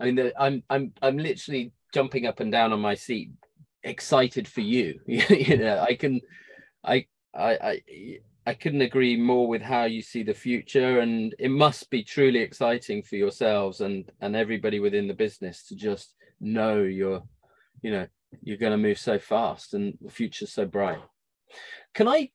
I 0.00 0.10
mean, 0.10 0.32
I'm 0.38 0.62
I'm 0.68 0.92
I'm 1.00 1.18
literally 1.18 1.72
jumping 1.94 2.26
up 2.26 2.40
and 2.40 2.50
down 2.50 2.72
on 2.72 2.80
my 2.80 2.94
seat, 2.94 3.30
excited 3.84 4.48
for 4.48 4.62
you. 4.62 5.00
you 5.06 5.58
know, 5.58 5.78
I 5.80 5.94
can, 5.94 6.20
I 6.84 7.06
I 7.34 7.52
I 7.52 7.82
I 8.46 8.54
couldn't 8.54 8.82
agree 8.82 9.16
more 9.16 9.46
with 9.46 9.62
how 9.62 9.84
you 9.84 10.02
see 10.02 10.22
the 10.22 10.34
future, 10.34 11.00
and 11.00 11.34
it 11.38 11.50
must 11.50 11.90
be 11.90 12.02
truly 12.02 12.40
exciting 12.40 13.02
for 13.02 13.16
yourselves 13.16 13.80
and 13.80 14.10
and 14.20 14.34
everybody 14.36 14.80
within 14.80 15.08
the 15.08 15.14
business 15.14 15.66
to 15.68 15.76
just 15.76 16.14
know 16.40 16.82
you're, 16.82 17.22
you 17.82 17.92
know, 17.92 18.06
you're 18.42 18.56
going 18.56 18.72
to 18.72 18.78
move 18.78 18.98
so 18.98 19.18
fast 19.18 19.74
and 19.74 19.96
the 20.00 20.10
future's 20.10 20.52
so 20.52 20.66
bright. 20.66 20.98
Can 21.94 22.08
I? 22.08 22.30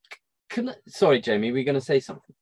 Can 0.49 0.69
I, 0.69 0.75
sorry, 0.87 1.19
Jamie, 1.19 1.51
we're 1.51 1.65
going 1.65 1.75
to 1.75 1.81
say 1.81 1.99
something. 1.99 2.33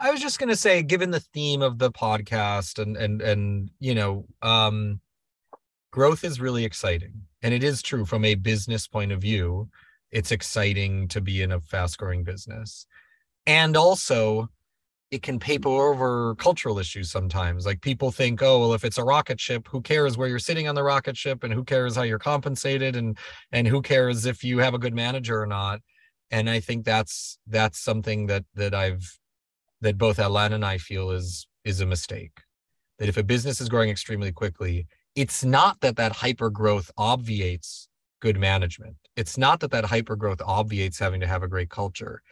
I 0.00 0.10
was 0.10 0.20
just 0.20 0.38
gonna 0.38 0.56
say, 0.56 0.82
given 0.82 1.12
the 1.12 1.20
theme 1.20 1.62
of 1.62 1.78
the 1.78 1.90
podcast 1.92 2.82
and 2.82 2.96
and 2.96 3.22
and 3.22 3.70
you 3.78 3.94
know, 3.94 4.26
um, 4.42 5.00
growth 5.92 6.24
is 6.24 6.40
really 6.40 6.64
exciting, 6.64 7.22
and 7.42 7.54
it 7.54 7.62
is 7.62 7.80
true 7.80 8.04
from 8.04 8.24
a 8.24 8.34
business 8.34 8.88
point 8.88 9.12
of 9.12 9.20
view. 9.20 9.68
It's 10.14 10.30
exciting 10.30 11.08
to 11.08 11.20
be 11.20 11.42
in 11.42 11.52
a 11.52 11.60
fast-growing 11.60 12.24
business, 12.24 12.86
and 13.46 13.76
also 13.76 14.48
it 15.10 15.22
can 15.22 15.38
paper 15.38 15.68
over 15.68 16.34
cultural 16.36 16.78
issues 16.78 17.10
sometimes. 17.10 17.66
Like 17.66 17.80
people 17.80 18.10
think, 18.10 18.42
oh, 18.42 18.58
well, 18.60 18.74
if 18.74 18.84
it's 18.84 18.98
a 18.98 19.04
rocket 19.04 19.40
ship, 19.40 19.68
who 19.68 19.80
cares 19.80 20.16
where 20.16 20.28
you're 20.28 20.38
sitting 20.38 20.68
on 20.68 20.74
the 20.74 20.82
rocket 20.82 21.16
ship, 21.16 21.44
and 21.44 21.52
who 21.52 21.64
cares 21.64 21.96
how 21.96 22.02
you're 22.02 22.18
compensated, 22.18 22.96
and 22.96 23.18
and 23.52 23.66
who 23.66 23.82
cares 23.82 24.24
if 24.24 24.42
you 24.42 24.58
have 24.58 24.74
a 24.74 24.78
good 24.78 24.94
manager 24.94 25.42
or 25.42 25.46
not. 25.46 25.80
And 26.30 26.48
I 26.48 26.60
think 26.60 26.84
that's 26.84 27.38
that's 27.46 27.78
something 27.78 28.28
that 28.28 28.44
that 28.54 28.72
I've 28.72 29.18
that 29.80 29.98
both 29.98 30.18
Alan 30.18 30.52
and 30.52 30.64
I 30.64 30.78
feel 30.78 31.10
is 31.10 31.46
is 31.64 31.80
a 31.80 31.86
mistake. 31.86 32.40
That 32.98 33.08
if 33.08 33.16
a 33.16 33.24
business 33.24 33.60
is 33.60 33.68
growing 33.68 33.90
extremely 33.90 34.32
quickly, 34.32 34.86
it's 35.16 35.44
not 35.44 35.80
that 35.80 35.96
that 35.96 36.12
hyper 36.12 36.50
growth 36.50 36.90
obviates 36.96 37.88
good 38.24 38.40
management. 38.40 38.96
It's 39.16 39.36
not 39.36 39.60
that 39.60 39.70
that 39.72 39.84
hyper 39.84 40.16
growth 40.16 40.40
obviates 40.46 40.98
having 40.98 41.20
to 41.20 41.26
have 41.26 41.42
a 41.42 41.48
great 41.48 41.68
culture. 41.68 42.22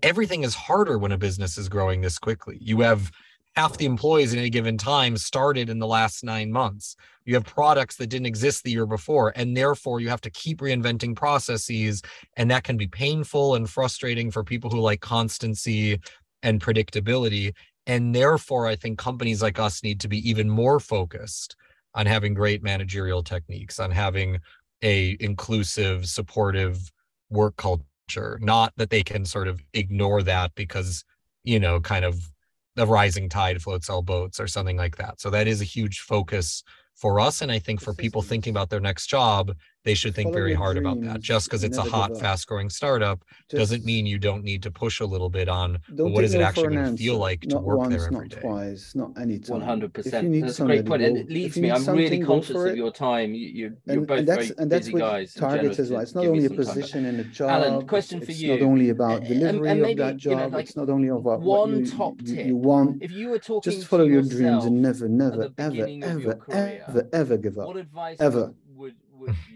Everything 0.00 0.44
is 0.44 0.54
harder 0.54 0.98
when 0.98 1.10
a 1.10 1.18
business 1.18 1.58
is 1.58 1.68
growing 1.68 2.00
this 2.00 2.16
quickly. 2.16 2.58
You 2.60 2.82
have 2.82 3.10
half 3.56 3.76
the 3.76 3.86
employees 3.86 4.32
in 4.32 4.38
any 4.38 4.50
given 4.50 4.78
time 4.78 5.16
started 5.16 5.68
in 5.68 5.80
the 5.80 5.86
last 5.86 6.22
nine 6.22 6.52
months. 6.52 6.94
You 7.24 7.34
have 7.34 7.44
products 7.44 7.96
that 7.96 8.06
didn't 8.06 8.26
exist 8.26 8.62
the 8.62 8.70
year 8.70 8.86
before, 8.86 9.32
and 9.34 9.56
therefore 9.56 9.98
you 9.98 10.10
have 10.10 10.20
to 10.20 10.30
keep 10.30 10.60
reinventing 10.60 11.16
processes. 11.16 12.02
And 12.36 12.48
that 12.52 12.62
can 12.62 12.76
be 12.76 12.86
painful 12.86 13.56
and 13.56 13.68
frustrating 13.68 14.30
for 14.30 14.44
people 14.44 14.70
who 14.70 14.78
like 14.78 15.00
constancy 15.00 15.98
and 16.44 16.60
predictability. 16.60 17.52
And 17.88 18.14
therefore, 18.14 18.68
I 18.68 18.76
think 18.76 18.96
companies 18.96 19.42
like 19.42 19.58
us 19.58 19.82
need 19.82 19.98
to 20.02 20.08
be 20.08 20.18
even 20.30 20.48
more 20.48 20.78
focused 20.78 21.56
on 21.96 22.06
having 22.06 22.32
great 22.32 22.62
managerial 22.62 23.24
techniques, 23.24 23.80
on 23.80 23.90
having 23.90 24.38
a 24.82 25.16
inclusive, 25.20 26.06
supportive 26.06 26.92
work 27.30 27.56
culture. 27.56 28.38
Not 28.40 28.72
that 28.76 28.90
they 28.90 29.02
can 29.02 29.24
sort 29.24 29.48
of 29.48 29.60
ignore 29.72 30.22
that 30.22 30.54
because, 30.54 31.04
you 31.44 31.58
know, 31.58 31.80
kind 31.80 32.04
of 32.04 32.30
the 32.76 32.86
rising 32.86 33.28
tide 33.28 33.60
floats 33.62 33.88
all 33.88 34.02
boats 34.02 34.38
or 34.38 34.46
something 34.46 34.76
like 34.76 34.96
that. 34.96 35.20
So 35.20 35.30
that 35.30 35.48
is 35.48 35.60
a 35.60 35.64
huge 35.64 36.00
focus 36.00 36.62
for 36.94 37.18
us. 37.20 37.42
And 37.42 37.50
I 37.50 37.58
think 37.58 37.80
for 37.80 37.94
people 37.94 38.22
thinking 38.22 38.50
about 38.50 38.70
their 38.70 38.80
next 38.80 39.06
job, 39.06 39.52
they 39.86 39.94
should 39.94 40.14
think 40.14 40.26
Follow 40.26 40.34
very 40.40 40.50
your 40.50 40.58
hard 40.58 40.76
about 40.76 41.00
that. 41.02 41.20
Just 41.20 41.46
because 41.48 41.62
it's 41.64 41.78
a 41.78 41.82
hot, 41.82 42.18
fast 42.18 42.46
growing 42.48 42.68
startup 42.68 43.24
doesn't 43.48 43.84
mean 43.84 44.04
you 44.04 44.18
don't 44.18 44.42
need 44.44 44.62
to 44.64 44.70
push 44.70 44.98
a 45.00 45.06
little 45.06 45.30
bit 45.30 45.48
on 45.48 45.78
well, 45.92 46.10
what 46.10 46.20
take 46.20 46.24
is 46.26 46.34
it 46.34 46.40
actually 46.42 46.66
an 46.66 46.82
going 46.82 46.96
to 46.96 47.02
feel 47.02 47.14
answer. 47.14 47.20
like 47.20 47.40
to 47.42 47.58
work 47.58 47.78
once, 47.78 47.90
there 47.94 48.04
every 48.06 48.16
not 48.18 48.28
day. 48.28 48.40
twice, 48.40 48.94
not 48.96 49.10
any 49.18 49.38
time. 49.38 49.52
One 49.58 49.60
hundred 49.62 49.90
If 49.96 49.96
you 49.98 50.02
percent. 50.10 50.28
need 50.28 50.42
That's 50.44 50.58
a 50.60 50.64
great 50.64 50.78
somebody, 50.86 50.88
point, 50.90 51.02
and 51.08 51.14
go- 51.14 51.20
it 51.20 51.24
if 51.24 51.30
leaves 51.30 51.56
me. 51.56 51.70
I'm 51.70 51.86
really 51.86 52.20
conscious 52.20 52.56
of 52.56 52.76
your 52.76 52.90
time. 52.92 53.32
You, 53.32 53.48
you're, 53.48 53.70
you're 53.86 53.96
and, 53.98 54.06
both 54.06 54.18
and 54.18 54.28
that's 54.28 54.46
very 54.48 54.58
and 54.58 54.72
that's 54.72 54.86
busy 54.88 54.98
guys. 54.98 55.36
and 55.36 55.40
targets 55.48 55.78
as 55.78 55.90
well. 55.92 56.00
It's 56.00 56.14
not 56.16 56.26
only 56.26 56.44
a 56.46 56.48
some 56.48 56.56
time, 56.56 56.64
but- 56.66 56.74
position 56.74 57.04
in 57.06 57.20
a 57.20 57.24
job. 57.24 57.50
Alan, 57.50 57.74
it's- 57.74 57.88
question 57.88 58.20
for 58.20 58.32
you. 58.32 58.52
it's 58.54 58.60
not 58.62 58.66
only 58.68 58.88
about 58.90 59.18
And- 59.18 59.28
delivery 59.28 59.68
and 59.70 59.80
of 59.80 59.86
maybe, 59.86 60.02
that 60.02 60.24
you 60.24 60.30
know, 60.32 60.40
job. 60.40 60.52
like, 60.54 60.64
it's 60.66 60.76
not 60.76 60.90
only 60.90 61.08
about 61.08 61.40
one 61.40 61.84
you, 61.84 61.86
top 61.86 62.14
you, 62.22 62.34
tip. 62.36 62.46
you 62.46 62.56
want. 62.56 63.02
If 63.02 63.12
you 63.12 63.28
were 63.28 63.38
talking 63.38 63.70
Just 63.70 63.82
to 63.84 63.88
follow 63.88 64.04
your 64.04 64.22
dreams 64.22 64.64
and 64.64 64.82
never, 64.82 65.08
never, 65.08 65.50
ever, 65.56 65.70
beginning 65.70 66.02
of 66.04 66.22
your 66.22 66.32
ever, 66.32 66.40
career, 66.40 66.84
ever, 66.88 67.08
ever 67.12 67.36
give 67.36 67.56
up. 67.58 67.68
What 67.68 67.76
advice 67.76 68.16
Ever. 68.20 68.52
would 68.74 68.94
would 69.18 69.30
you 69.48 69.55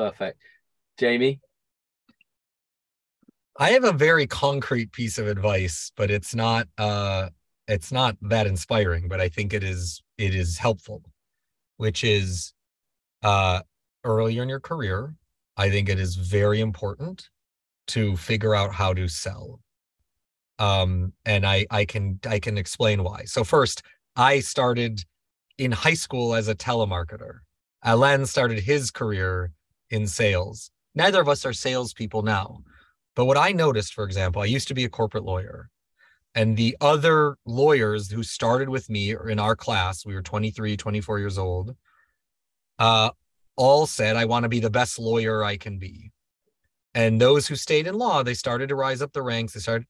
Perfect, 0.00 0.40
Jamie. 0.98 1.40
I 3.58 3.72
have 3.72 3.84
a 3.84 3.92
very 3.92 4.26
concrete 4.26 4.92
piece 4.92 5.18
of 5.18 5.26
advice, 5.26 5.92
but 5.94 6.10
it's 6.10 6.34
not 6.34 6.68
uh 6.78 7.28
it's 7.68 7.92
not 7.92 8.16
that 8.22 8.46
inspiring, 8.46 9.08
but 9.08 9.20
I 9.20 9.28
think 9.28 9.52
it 9.52 9.62
is 9.62 10.02
it 10.16 10.34
is 10.34 10.56
helpful, 10.56 11.02
which 11.76 12.02
is 12.02 12.54
uh 13.22 13.60
earlier 14.04 14.42
in 14.42 14.48
your 14.48 14.60
career, 14.60 15.14
I 15.58 15.68
think 15.68 15.90
it 15.90 15.98
is 15.98 16.16
very 16.16 16.60
important 16.60 17.28
to 17.88 18.16
figure 18.16 18.54
out 18.54 18.72
how 18.72 18.94
to 18.94 19.06
sell. 19.06 19.60
Um 20.58 21.12
and 21.26 21.44
I 21.44 21.66
I 21.70 21.84
can 21.84 22.20
I 22.26 22.38
can 22.38 22.56
explain 22.56 23.04
why. 23.04 23.24
So 23.26 23.44
first, 23.44 23.82
I 24.16 24.40
started 24.40 25.04
in 25.58 25.72
high 25.72 25.92
school 25.92 26.34
as 26.34 26.48
a 26.48 26.54
telemarketer. 26.54 27.40
Alan 27.84 28.24
started 28.24 28.60
his 28.60 28.90
career 28.90 29.52
in 29.90 30.06
sales. 30.06 30.70
Neither 30.94 31.20
of 31.20 31.28
us 31.28 31.44
are 31.44 31.52
salespeople 31.52 32.22
now. 32.22 32.60
But 33.14 33.24
what 33.26 33.36
I 33.36 33.52
noticed, 33.52 33.94
for 33.94 34.04
example, 34.04 34.42
I 34.42 34.46
used 34.46 34.68
to 34.68 34.74
be 34.74 34.84
a 34.84 34.88
corporate 34.88 35.24
lawyer, 35.24 35.68
and 36.34 36.56
the 36.56 36.76
other 36.80 37.36
lawyers 37.44 38.10
who 38.10 38.22
started 38.22 38.68
with 38.68 38.88
me 38.88 39.14
or 39.14 39.28
in 39.28 39.40
our 39.40 39.56
class, 39.56 40.06
we 40.06 40.14
were 40.14 40.22
23, 40.22 40.76
24 40.76 41.18
years 41.18 41.38
old, 41.38 41.74
uh, 42.78 43.10
all 43.56 43.86
said, 43.86 44.16
I 44.16 44.24
want 44.24 44.44
to 44.44 44.48
be 44.48 44.60
the 44.60 44.70
best 44.70 44.98
lawyer 44.98 45.42
I 45.42 45.56
can 45.56 45.78
be. 45.78 46.12
And 46.94 47.20
those 47.20 47.46
who 47.46 47.56
stayed 47.56 47.86
in 47.86 47.94
law, 47.94 48.22
they 48.22 48.34
started 48.34 48.68
to 48.68 48.74
rise 48.74 49.02
up 49.02 49.12
the 49.12 49.22
ranks. 49.22 49.52
They 49.52 49.60
started, 49.60 49.86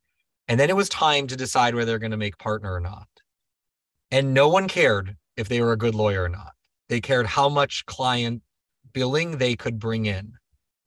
and 0.48 0.58
then 0.58 0.70
it 0.70 0.76
was 0.76 0.88
time 0.88 1.26
to 1.28 1.36
decide 1.36 1.74
whether 1.74 1.86
they're 1.86 1.98
going 1.98 2.10
to 2.10 2.16
make 2.16 2.38
partner 2.38 2.74
or 2.74 2.80
not. 2.80 3.06
And 4.10 4.34
no 4.34 4.48
one 4.48 4.66
cared 4.66 5.16
if 5.36 5.48
they 5.48 5.60
were 5.60 5.72
a 5.72 5.78
good 5.78 5.94
lawyer 5.94 6.24
or 6.24 6.28
not. 6.28 6.52
They 6.88 7.00
cared 7.00 7.26
how 7.26 7.48
much 7.48 7.86
client 7.86 8.42
billing 8.92 9.38
they 9.38 9.56
could 9.56 9.78
bring 9.78 10.06
in. 10.06 10.32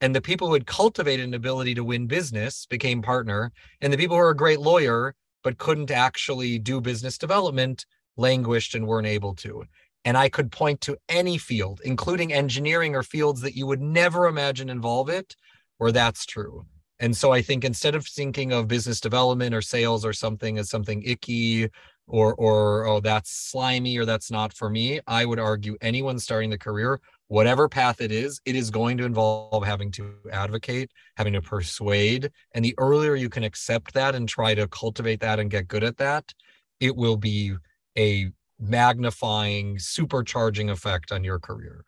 And 0.00 0.14
the 0.14 0.20
people 0.20 0.48
who 0.48 0.54
had 0.54 0.66
cultivated 0.66 1.24
an 1.24 1.34
ability 1.34 1.74
to 1.74 1.84
win 1.84 2.06
business 2.06 2.66
became 2.66 3.00
partner. 3.00 3.52
And 3.80 3.92
the 3.92 3.96
people 3.96 4.16
who 4.16 4.22
were 4.22 4.30
a 4.30 4.36
great 4.36 4.60
lawyer 4.60 5.14
but 5.42 5.58
couldn't 5.58 5.90
actually 5.90 6.58
do 6.58 6.80
business 6.80 7.18
development 7.18 7.86
languished 8.16 8.74
and 8.74 8.86
weren't 8.86 9.06
able 9.06 9.34
to. 9.34 9.64
And 10.04 10.16
i 10.16 10.28
could 10.28 10.52
point 10.52 10.80
to 10.82 10.98
any 11.08 11.38
field 11.38 11.80
including 11.84 12.32
engineering 12.32 12.94
or 12.94 13.02
fields 13.02 13.40
that 13.40 13.56
you 13.56 13.66
would 13.66 13.80
never 13.80 14.26
imagine 14.26 14.68
involve 14.68 15.08
it 15.08 15.34
where 15.78 15.92
that's 15.92 16.26
true. 16.26 16.66
And 17.00 17.16
so 17.16 17.32
i 17.32 17.40
think 17.40 17.64
instead 17.64 17.94
of 17.94 18.06
thinking 18.06 18.52
of 18.52 18.68
business 18.68 19.00
development 19.00 19.54
or 19.54 19.62
sales 19.62 20.04
or 20.04 20.12
something 20.12 20.58
as 20.58 20.70
something 20.70 21.02
icky 21.02 21.70
or 22.06 22.34
or 22.34 22.86
oh 22.86 23.00
that's 23.00 23.30
slimy 23.30 23.96
or 23.96 24.04
that's 24.04 24.30
not 24.30 24.52
for 24.52 24.68
me 24.68 25.00
i 25.06 25.24
would 25.24 25.38
argue 25.38 25.76
anyone 25.80 26.18
starting 26.18 26.50
the 26.50 26.58
career 26.58 27.00
whatever 27.28 27.68
path 27.68 28.00
it 28.00 28.12
is, 28.12 28.40
it 28.44 28.54
is 28.54 28.70
going 28.70 28.98
to 28.98 29.04
involve 29.04 29.64
having 29.64 29.90
to 29.92 30.14
advocate, 30.32 30.90
having 31.16 31.32
to 31.32 31.42
persuade. 31.42 32.30
And 32.54 32.64
the 32.64 32.74
earlier 32.78 33.14
you 33.14 33.28
can 33.28 33.44
accept 33.44 33.94
that 33.94 34.14
and 34.14 34.28
try 34.28 34.54
to 34.54 34.68
cultivate 34.68 35.20
that 35.20 35.38
and 35.38 35.50
get 35.50 35.68
good 35.68 35.84
at 35.84 35.96
that, 35.98 36.32
it 36.80 36.94
will 36.96 37.16
be 37.16 37.54
a 37.96 38.30
magnifying, 38.60 39.76
supercharging 39.76 40.70
effect 40.70 41.12
on 41.12 41.24
your 41.24 41.38
career. 41.38 41.84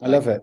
I 0.00 0.08
love 0.08 0.28
it. 0.28 0.42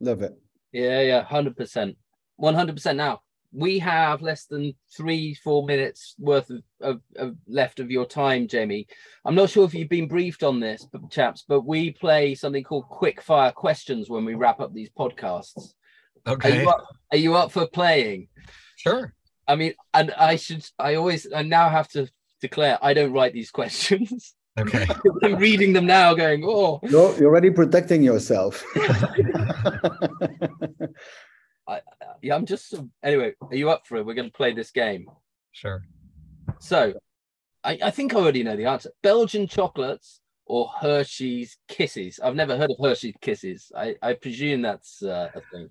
Love 0.00 0.22
it. 0.22 0.32
Yeah, 0.72 1.00
yeah, 1.02 1.22
hundred 1.22 1.56
percent, 1.56 1.96
one 2.36 2.54
hundred 2.54 2.76
percent. 2.76 2.96
Now 2.98 3.20
we 3.52 3.78
have 3.80 4.22
less 4.22 4.46
than 4.46 4.74
three, 4.96 5.34
four 5.34 5.64
minutes 5.66 6.14
worth 6.18 6.50
of, 6.50 6.62
of, 6.80 7.00
of 7.16 7.36
left 7.48 7.80
of 7.80 7.90
your 7.90 8.06
time, 8.06 8.46
Jamie. 8.46 8.86
I'm 9.24 9.34
not 9.34 9.50
sure 9.50 9.64
if 9.64 9.74
you've 9.74 9.88
been 9.88 10.08
briefed 10.08 10.42
on 10.42 10.60
this, 10.60 10.86
but 10.92 11.10
chaps, 11.10 11.44
but 11.48 11.62
we 11.66 11.90
play 11.90 12.34
something 12.34 12.62
called 12.62 12.88
quick 12.88 13.20
fire 13.22 13.50
questions 13.52 14.08
when 14.08 14.24
we 14.24 14.34
wrap 14.34 14.60
up 14.60 14.72
these 14.72 14.90
podcasts. 14.96 15.72
Are 16.26 16.34
Okay. 16.34 16.62
you 16.62 16.68
up, 16.68 16.86
are 17.10 17.18
you 17.18 17.34
up 17.34 17.50
for 17.50 17.66
playing? 17.66 18.28
Sure. 18.76 19.14
I 19.48 19.56
mean, 19.56 19.74
and 19.94 20.12
I 20.12 20.36
should, 20.36 20.64
I 20.78 20.94
always, 20.94 21.26
I 21.32 21.42
now 21.42 21.68
have 21.68 21.88
to 21.88 22.08
declare 22.40 22.78
I 22.80 22.94
don't 22.94 23.12
write 23.12 23.32
these 23.32 23.50
questions. 23.50 24.34
Okay. 24.58 24.84
I'm 25.22 25.36
reading 25.36 25.72
them 25.72 25.86
now, 25.86 26.12
going, 26.12 26.42
oh, 26.44 26.80
You're, 26.82 27.16
you're 27.16 27.28
already 27.28 27.50
protecting 27.50 28.02
yourself. 28.02 28.64
yeah, 32.22 32.34
I'm 32.34 32.46
just 32.46 32.74
anyway. 33.02 33.34
Are 33.40 33.56
you 33.56 33.70
up 33.70 33.86
for 33.86 33.96
it? 33.96 34.06
We're 34.06 34.14
going 34.14 34.30
to 34.30 34.36
play 34.36 34.52
this 34.52 34.70
game. 34.70 35.06
Sure. 35.52 35.82
So, 36.58 36.94
I, 37.64 37.78
I 37.84 37.90
think 37.90 38.14
I 38.14 38.18
already 38.18 38.42
know 38.42 38.56
the 38.56 38.66
answer. 38.66 38.90
Belgian 39.02 39.46
chocolates 39.46 40.20
or 40.46 40.70
Hershey's 40.80 41.56
Kisses? 41.68 42.20
I've 42.22 42.34
never 42.34 42.56
heard 42.56 42.70
of 42.70 42.76
Hershey's 42.82 43.14
Kisses. 43.20 43.70
I, 43.76 43.96
I 44.02 44.14
presume 44.14 44.62
that's 44.62 45.02
uh, 45.02 45.30
a 45.34 45.40
thing. 45.52 45.70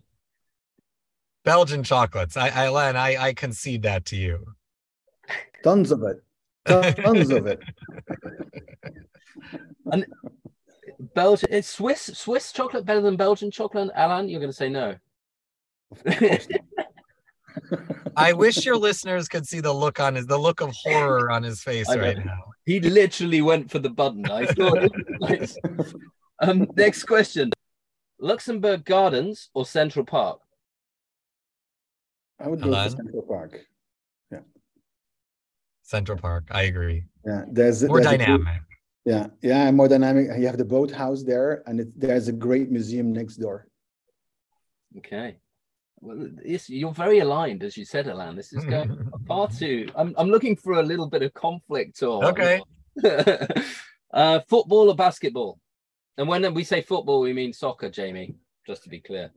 Belgian 1.44 1.84
chocolates. 1.84 2.38
I, 2.38 2.50
I, 2.50 2.70
Len, 2.70 2.96
I, 2.96 3.18
I 3.18 3.34
concede 3.34 3.84
that 3.84 4.06
to 4.06 4.16
you. 4.16 4.46
Tons 5.64 5.92
of 5.92 6.04
it. 6.04 6.24
Tons 7.04 7.30
of 7.32 7.48
it. 7.48 7.62
And 9.92 10.06
Belgian, 11.16 11.52
is 11.52 11.68
Swiss 11.68 12.12
Swiss 12.14 12.52
chocolate 12.52 12.86
better 12.86 13.02
than 13.02 13.16
Belgian 13.16 13.52
chocolate? 13.52 13.90
Alan, 13.96 14.30
you're 14.30 14.40
going 14.40 14.52
to 14.52 14.56
say 14.56 14.70
no. 14.70 14.96
I 18.16 18.34
wish 18.34 18.66
your 18.66 18.78
listeners 18.78 19.28
could 19.28 19.48
see 19.48 19.60
the 19.60 19.74
look 19.74 20.00
on 20.00 20.16
his, 20.16 20.26
the 20.26 20.38
look 20.38 20.62
of 20.62 20.74
horror 20.84 21.30
on 21.32 21.44
his 21.44 21.62
face 21.62 21.90
I 21.90 21.96
know. 21.96 22.02
right 22.02 22.26
now. 22.26 22.40
he 22.66 22.80
literally 22.80 23.42
went 23.42 23.70
for 23.72 23.80
the 23.80 23.90
button. 23.90 24.26
I 24.30 24.46
thought. 24.46 24.84
it 24.84 24.92
nice. 25.22 25.58
Um, 26.40 26.68
next 26.76 27.04
question: 27.04 27.52
Luxembourg 28.20 28.86
Gardens 28.86 29.50
or 29.54 29.66
Central 29.66 30.06
Park? 30.06 30.40
I 32.40 32.48
would 32.48 32.62
go 32.62 32.74
Alan? 32.74 32.90
for 32.92 32.96
Central 32.98 33.22
Park. 33.24 33.60
Yeah. 34.32 34.40
Central 35.84 36.18
Park. 36.18 36.46
I 36.52 36.64
agree. 36.64 37.04
Yeah, 37.26 37.44
there's 37.52 37.84
More 37.84 38.00
there's 38.02 38.14
a 38.14 38.18
dynamic. 38.18 38.62
yeah, 39.06 39.28
yeah, 39.42 39.70
more 39.72 39.88
dynamic. 39.90 40.28
You 40.38 40.48
have 40.48 40.58
the 40.58 40.66
boathouse 40.66 41.24
there, 41.24 41.64
and 41.68 41.82
it, 41.82 42.00
there's 42.00 42.28
a 42.30 42.34
great 42.34 42.70
museum 42.72 43.12
next 43.12 43.38
door. 43.38 43.68
Okay. 44.98 45.38
Well, 46.02 46.30
this, 46.32 46.70
you're 46.70 46.94
very 46.94 47.20
aligned, 47.20 47.64
as 47.64 47.76
you 47.78 47.86
said, 47.86 48.08
Alan. 48.08 48.36
This 48.36 48.54
is 48.54 48.64
going 48.66 49.12
far 49.28 49.50
too. 49.50 49.88
I'm, 49.96 50.14
I'm 50.18 50.30
looking 50.30 50.56
for 50.56 50.74
a 50.74 50.84
little 50.84 51.08
bit 51.08 51.24
of 51.24 51.34
conflict 51.34 52.02
or 52.04 52.24
Okay. 52.26 52.62
uh, 54.14 54.40
football 54.48 54.90
or 54.90 54.96
basketball. 54.96 55.60
And 56.18 56.28
when 56.28 56.54
we 56.54 56.64
say 56.64 56.82
football, 56.82 57.22
we 57.22 57.34
mean 57.34 57.54
soccer, 57.54 57.90
Jamie. 57.90 58.36
Just 58.68 58.84
to 58.84 58.90
be 58.90 59.00
clear. 59.00 59.32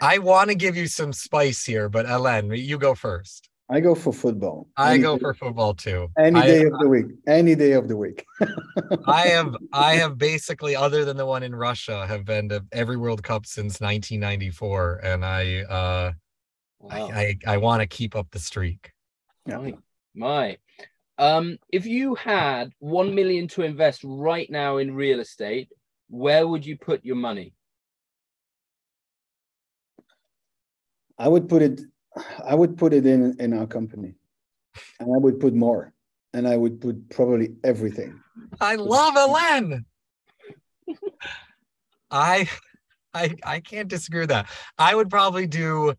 I 0.00 0.18
want 0.18 0.50
to 0.50 0.54
give 0.54 0.76
you 0.76 0.88
some 0.88 1.12
spice 1.12 1.64
here, 1.64 1.88
but 1.88 2.06
Alan, 2.06 2.50
you 2.50 2.78
go 2.78 2.94
first. 2.94 3.48
I 3.68 3.80
go 3.80 3.96
for 3.96 4.12
football. 4.12 4.68
I 4.76 4.92
Any 4.94 5.02
go 5.02 5.16
day- 5.16 5.22
for 5.22 5.34
football 5.34 5.74
too. 5.74 6.08
any 6.18 6.38
I- 6.38 6.46
day 6.46 6.62
of 6.64 6.78
the 6.78 6.88
week. 6.88 7.06
Any 7.26 7.54
day 7.56 7.72
of 7.72 7.88
the 7.88 7.96
week. 7.96 8.24
I 9.06 9.22
have 9.28 9.56
I 9.72 9.96
have 9.96 10.16
basically, 10.18 10.76
other 10.76 11.04
than 11.04 11.16
the 11.16 11.26
one 11.26 11.42
in 11.42 11.54
Russia, 11.54 12.06
have 12.06 12.24
been 12.24 12.48
to 12.50 12.64
every 12.72 12.96
World 12.96 13.22
Cup 13.24 13.44
since 13.44 13.80
1994, 13.80 15.00
and 15.02 15.24
I 15.24 15.62
uh, 15.62 16.12
Wow. 16.78 17.08
I 17.12 17.36
I, 17.46 17.54
I 17.54 17.56
want 17.56 17.80
to 17.80 17.86
keep 17.88 18.14
up 18.14 18.28
the 18.30 18.38
streak. 18.38 18.92
Yeah. 19.46 19.58
My, 19.58 19.74
my. 20.14 20.56
Um, 21.18 21.58
if 21.72 21.86
you 21.86 22.14
had 22.14 22.70
one 22.78 23.14
million 23.14 23.48
to 23.48 23.62
invest 23.62 24.02
right 24.04 24.48
now 24.50 24.76
in 24.76 24.94
real 24.94 25.18
estate, 25.18 25.70
where 26.08 26.46
would 26.46 26.64
you 26.64 26.76
put 26.76 27.04
your 27.04 27.16
money? 27.16 27.54
I 31.18 31.28
would 31.28 31.48
put 31.48 31.62
it. 31.62 31.80
I 32.44 32.54
would 32.54 32.76
put 32.76 32.92
it 32.92 33.06
in 33.06 33.36
in 33.40 33.52
our 33.52 33.66
company, 33.66 34.14
and 35.00 35.14
I 35.14 35.18
would 35.18 35.40
put 35.40 35.54
more, 35.54 35.92
and 36.32 36.46
I 36.48 36.56
would 36.56 36.80
put 36.80 37.08
probably 37.10 37.56
everything. 37.64 38.20
I 38.60 38.76
love 38.76 39.16
Ellen. 39.16 39.86
I 42.10 42.48
I 43.12 43.34
I 43.44 43.60
can't 43.60 43.88
disagree 43.88 44.20
with 44.20 44.30
that. 44.30 44.48
I 44.78 44.94
would 44.94 45.10
probably 45.10 45.46
do 45.46 45.94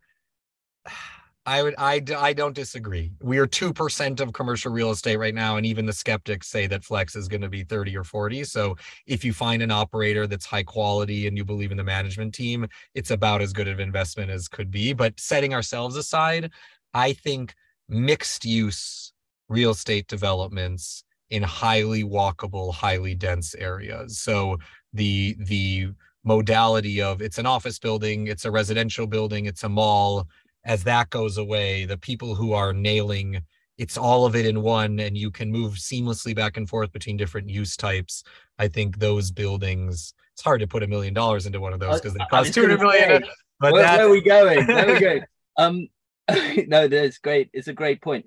I 1.48 1.62
would 1.62 1.74
I 1.78 2.02
I 2.14 2.34
don't 2.34 2.54
disagree. 2.54 3.10
We 3.22 3.38
are 3.38 3.46
2% 3.46 4.20
of 4.20 4.34
commercial 4.34 4.70
real 4.70 4.90
estate 4.90 5.16
right 5.16 5.34
now 5.34 5.56
and 5.56 5.64
even 5.64 5.86
the 5.86 5.94
skeptics 5.94 6.46
say 6.46 6.66
that 6.66 6.84
flex 6.84 7.16
is 7.16 7.26
going 7.26 7.40
to 7.40 7.48
be 7.48 7.64
30 7.64 7.96
or 7.96 8.04
40. 8.04 8.44
So 8.44 8.76
if 9.06 9.24
you 9.24 9.32
find 9.32 9.62
an 9.62 9.70
operator 9.70 10.26
that's 10.26 10.44
high 10.44 10.62
quality 10.62 11.26
and 11.26 11.38
you 11.38 11.46
believe 11.46 11.70
in 11.70 11.78
the 11.78 11.84
management 11.84 12.34
team, 12.34 12.66
it's 12.94 13.10
about 13.10 13.40
as 13.40 13.54
good 13.54 13.66
of 13.66 13.80
investment 13.80 14.30
as 14.30 14.46
could 14.46 14.70
be, 14.70 14.92
but 14.92 15.18
setting 15.18 15.54
ourselves 15.54 15.96
aside, 15.96 16.50
I 16.92 17.14
think 17.14 17.54
mixed 17.88 18.44
use 18.44 19.14
real 19.48 19.70
estate 19.70 20.06
developments 20.06 21.02
in 21.30 21.42
highly 21.42 22.04
walkable, 22.04 22.74
highly 22.74 23.14
dense 23.14 23.54
areas. 23.54 24.18
So 24.18 24.58
the 24.92 25.34
the 25.38 25.92
modality 26.24 27.00
of 27.00 27.22
it's 27.22 27.38
an 27.38 27.46
office 27.46 27.78
building, 27.78 28.26
it's 28.26 28.44
a 28.44 28.50
residential 28.50 29.06
building, 29.06 29.46
it's 29.46 29.64
a 29.64 29.68
mall 29.70 30.28
as 30.68 30.84
that 30.84 31.10
goes 31.10 31.38
away, 31.38 31.84
the 31.84 31.98
people 31.98 32.36
who 32.36 32.52
are 32.52 32.72
nailing 32.72 33.42
it's 33.78 33.96
all 33.96 34.26
of 34.26 34.34
it 34.34 34.44
in 34.44 34.60
one 34.60 34.98
and 34.98 35.16
you 35.16 35.30
can 35.30 35.50
move 35.50 35.74
seamlessly 35.74 36.34
back 36.34 36.56
and 36.56 36.68
forth 36.68 36.92
between 36.92 37.16
different 37.16 37.48
use 37.48 37.76
types. 37.76 38.24
I 38.58 38.66
think 38.66 38.98
those 38.98 39.30
buildings, 39.30 40.14
it's 40.32 40.42
hard 40.42 40.60
to 40.60 40.66
put 40.66 40.82
a 40.82 40.88
million 40.88 41.14
dollars 41.14 41.46
into 41.46 41.60
one 41.60 41.72
of 41.72 41.78
those 41.78 42.00
because 42.00 42.14
they 42.14 42.24
cost 42.28 42.52
200 42.52 42.80
million. 42.80 43.24
But 43.60 43.72
where, 43.72 43.84
where 43.84 44.06
are 44.06 44.10
we 44.10 44.20
going? 44.20 44.66
There 44.66 44.94
we 44.94 45.00
go. 45.00 45.20
Um, 45.56 45.88
no, 46.68 46.86
that's 46.86 47.18
great. 47.18 47.50
It's 47.52 47.66
a 47.66 47.72
great 47.72 48.00
point. 48.00 48.26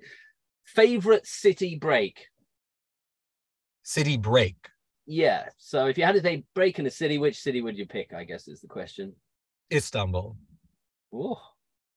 Favorite 0.66 1.26
city 1.26 1.76
break? 1.76 2.26
City 3.84 4.18
break. 4.18 4.56
Yeah. 5.06 5.46
So 5.56 5.86
if 5.86 5.96
you 5.96 6.04
had 6.04 6.16
to 6.16 6.20
say 6.20 6.44
break 6.54 6.78
in 6.78 6.84
a 6.84 6.90
city, 6.90 7.16
which 7.16 7.40
city 7.40 7.62
would 7.62 7.78
you 7.78 7.86
pick? 7.86 8.12
I 8.12 8.24
guess 8.24 8.48
is 8.48 8.60
the 8.60 8.68
question. 8.68 9.14
Istanbul. 9.72 10.36
Oh, 11.14 11.40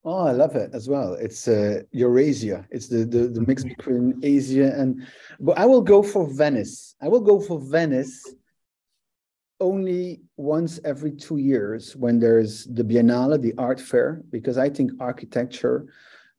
Oh, 0.08 0.28
I 0.28 0.34
love 0.34 0.56
it 0.56 0.70
as 0.74 0.88
well. 0.88 1.14
It's 1.14 1.48
uh, 1.48 1.82
Eurasia. 1.92 2.68
It's 2.70 2.88
the, 2.88 3.06
the 3.06 3.28
the 3.28 3.42
mix 3.42 3.64
between 3.64 4.20
Asia 4.22 4.72
and. 4.78 5.08
But 5.40 5.58
I 5.58 5.66
will 5.66 5.82
go 5.82 6.04
for 6.04 6.28
Venice. 6.32 6.96
I 7.02 7.08
will 7.08 7.22
go 7.22 7.40
for 7.40 7.60
Venice. 7.60 8.24
Only 9.60 10.22
once 10.38 10.80
every 10.86 11.12
two 11.12 11.38
years 11.38 11.96
when 11.96 12.20
there's 12.20 12.66
the 12.66 12.84
Biennale, 12.84 13.42
the 13.42 13.56
art 13.58 13.80
fair, 13.80 14.22
because 14.30 14.58
I 14.58 14.70
think 14.70 14.92
architecture, 15.00 15.88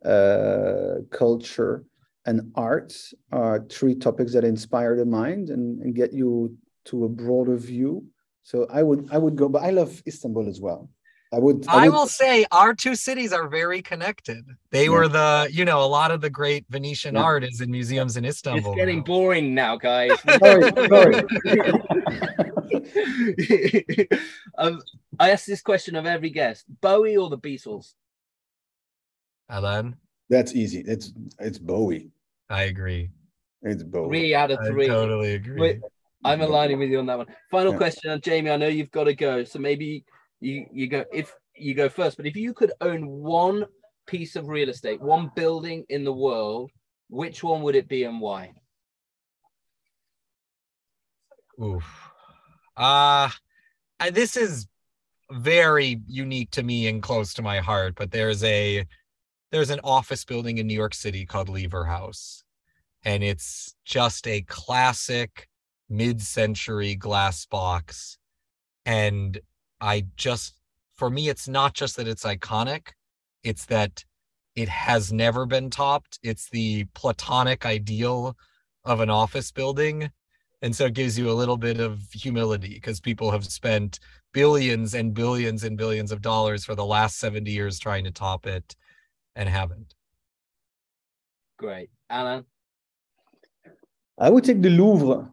uh, 0.05 1.01
culture, 1.11 1.85
and 2.27 2.53
art 2.55 2.95
are 3.33 3.65
three 3.69 3.97
topics 3.97 4.33
that 4.35 4.45
inspire 4.45 4.97
the 4.97 5.07
mind 5.07 5.51
and, 5.51 5.81
and 5.83 5.95
get 5.95 6.13
you 6.13 6.57
to 6.85 7.05
a 7.05 7.09
broader 7.09 7.57
view. 7.57 8.05
So 8.45 8.67
I 8.71 8.85
would 8.85 9.09
I 9.11 9.19
would 9.19 9.35
go, 9.35 9.49
but 9.49 9.65
I 9.65 9.71
love 9.71 10.03
Istanbul 10.07 10.47
as 10.49 10.61
well. 10.61 10.89
I 11.33 11.39
would, 11.39 11.67
I, 11.67 11.75
would, 11.75 11.85
I 11.85 11.89
will 11.89 12.07
say 12.07 12.47
our 12.53 12.73
two 12.73 12.95
cities 12.95 13.33
are 13.33 13.49
very 13.49 13.83
connected. 13.83 14.45
They 14.71 14.85
yeah. 14.85 14.91
were 14.91 15.09
the, 15.09 15.49
you 15.51 15.65
know, 15.65 15.83
a 15.83 15.87
lot 15.87 16.13
of 16.13 16.21
the 16.21 16.31
great 16.31 16.65
Venetian 16.71 17.17
yeah. 17.17 17.23
art 17.23 17.43
is 17.43 17.61
in 17.61 17.71
museums 17.71 18.17
in 18.17 18.25
Istanbul. 18.25 18.73
It's 18.73 18.79
getting 18.79 19.03
boring 19.03 19.53
now, 19.53 19.77
guys. 19.77 20.13
sorry, 20.39 20.71
sorry. 20.89 21.25
um, 24.59 24.81
I 25.19 25.31
ask 25.31 25.47
this 25.47 25.63
question 25.63 25.97
of 25.97 26.07
every 26.07 26.31
guest: 26.31 26.65
Bowie 26.81 27.17
or 27.17 27.29
the 27.29 27.39
Beatles? 27.39 27.95
Alain, 29.49 29.97
that's 30.31 30.55
easy. 30.55 30.85
It's 30.87 31.13
it's 31.41 31.59
Bowie. 31.59 32.11
I 32.49 32.65
agree. 32.65 33.11
It's 33.63 33.83
Bowie. 33.83 34.09
Three 34.09 34.35
out 34.35 34.53
of 34.53 34.59
three. 34.67 34.85
I 34.85 34.89
totally 34.89 35.35
agree. 35.35 35.81
I'm 36.25 36.41
aligning 36.41 36.79
with 36.79 36.91
you 36.91 36.99
on 36.99 37.07
that 37.07 37.19
one. 37.19 37.27
Final 37.51 37.73
yeah. 37.73 37.79
question, 37.79 38.21
Jamie. 38.21 38.51
I 38.51 38.57
know 38.57 38.69
you've 38.69 38.91
got 38.91 39.05
to 39.05 39.15
go, 39.15 39.45
so 39.45 39.59
maybe 39.59 40.05
you 40.41 40.67
you 40.73 40.87
go 40.87 41.05
if 41.13 41.35
you 41.55 41.75
go 41.75 41.89
first 41.89 42.17
but 42.17 42.27
if 42.27 42.37
you 42.37 42.53
could 42.53 42.73
own 42.81 43.07
one 43.07 43.65
piece 44.07 44.37
of 44.37 44.49
real 44.49 44.69
estate 44.69 45.01
one 45.01 45.31
building 45.35 45.85
in 45.89 46.05
the 46.05 46.13
world 46.13 46.71
which 47.09 47.43
one 47.43 47.63
would 47.63 47.75
it 47.75 47.89
be 47.89 48.05
and 48.05 48.21
why 48.21 48.53
Oof. 51.63 52.11
Uh, 52.77 53.31
this 54.13 54.37
is 54.37 54.67
very 55.31 56.01
unique 56.07 56.51
to 56.53 56.63
me 56.63 56.87
and 56.89 57.03
close 57.03 57.35
to 57.35 57.43
my 57.43 57.61
heart, 57.61 57.95
but 57.97 58.11
there's 58.11 58.45
a 58.45 58.85
there's 59.53 59.71
an 59.71 59.81
office 59.83 60.25
building 60.25 60.59
in 60.59 60.67
New 60.67 60.75
York 60.75 60.95
City 60.95 61.25
called 61.25 61.49
Lever 61.49 61.85
House. 61.85 62.45
And 63.05 63.23
it's 63.23 63.75
just 63.85 64.27
a 64.27 64.43
classic 64.43 65.49
mid-century 65.89 66.97
glass 66.97 67.47
box. 67.47 68.19
And 68.85 69.39
I 69.81 70.07
just, 70.17 70.55
for 70.95 71.11
me, 71.11 71.29
it's 71.29 71.49
not 71.49 71.75
just 71.75 71.97
that 71.97 72.09
it's 72.09 72.25
iconic, 72.25 72.89
it's 73.43 73.67
that 73.67 74.05
it 74.57 74.69
has 74.71 75.13
never 75.13 75.45
been 75.45 75.69
topped. 75.69 76.19
It's 76.23 76.49
the 76.49 76.85
platonic 76.95 77.67
ideal 77.67 78.35
of 78.85 79.01
an 79.01 79.11
office 79.11 79.53
building. 79.53 80.11
And 80.63 80.75
so 80.75 80.87
it 80.87 80.95
gives 80.95 81.19
you 81.19 81.31
a 81.31 81.33
little 81.33 81.59
bit 81.59 81.79
of 81.79 82.01
humility 82.13 82.75
because 82.75 82.99
people 82.99 83.31
have 83.31 83.45
spent 83.45 84.01
billions 84.33 84.95
and 84.95 85.13
billions 85.13 85.63
and 85.65 85.77
billions 85.77 86.11
of 86.11 86.23
dollars 86.23 86.65
for 86.65 86.75
the 86.75 86.85
last 86.85 87.19
70 87.19 87.51
years 87.51 87.79
trying 87.79 88.05
to 88.05 88.11
top 88.11 88.47
it 88.47 88.75
and 89.35 89.49
haven't. 89.49 89.95
Great. 91.59 91.91
Alain? 92.09 92.45
I 94.19 94.31
would 94.31 94.45
take 94.45 94.63
the 94.63 94.71
Louvre. 94.71 95.31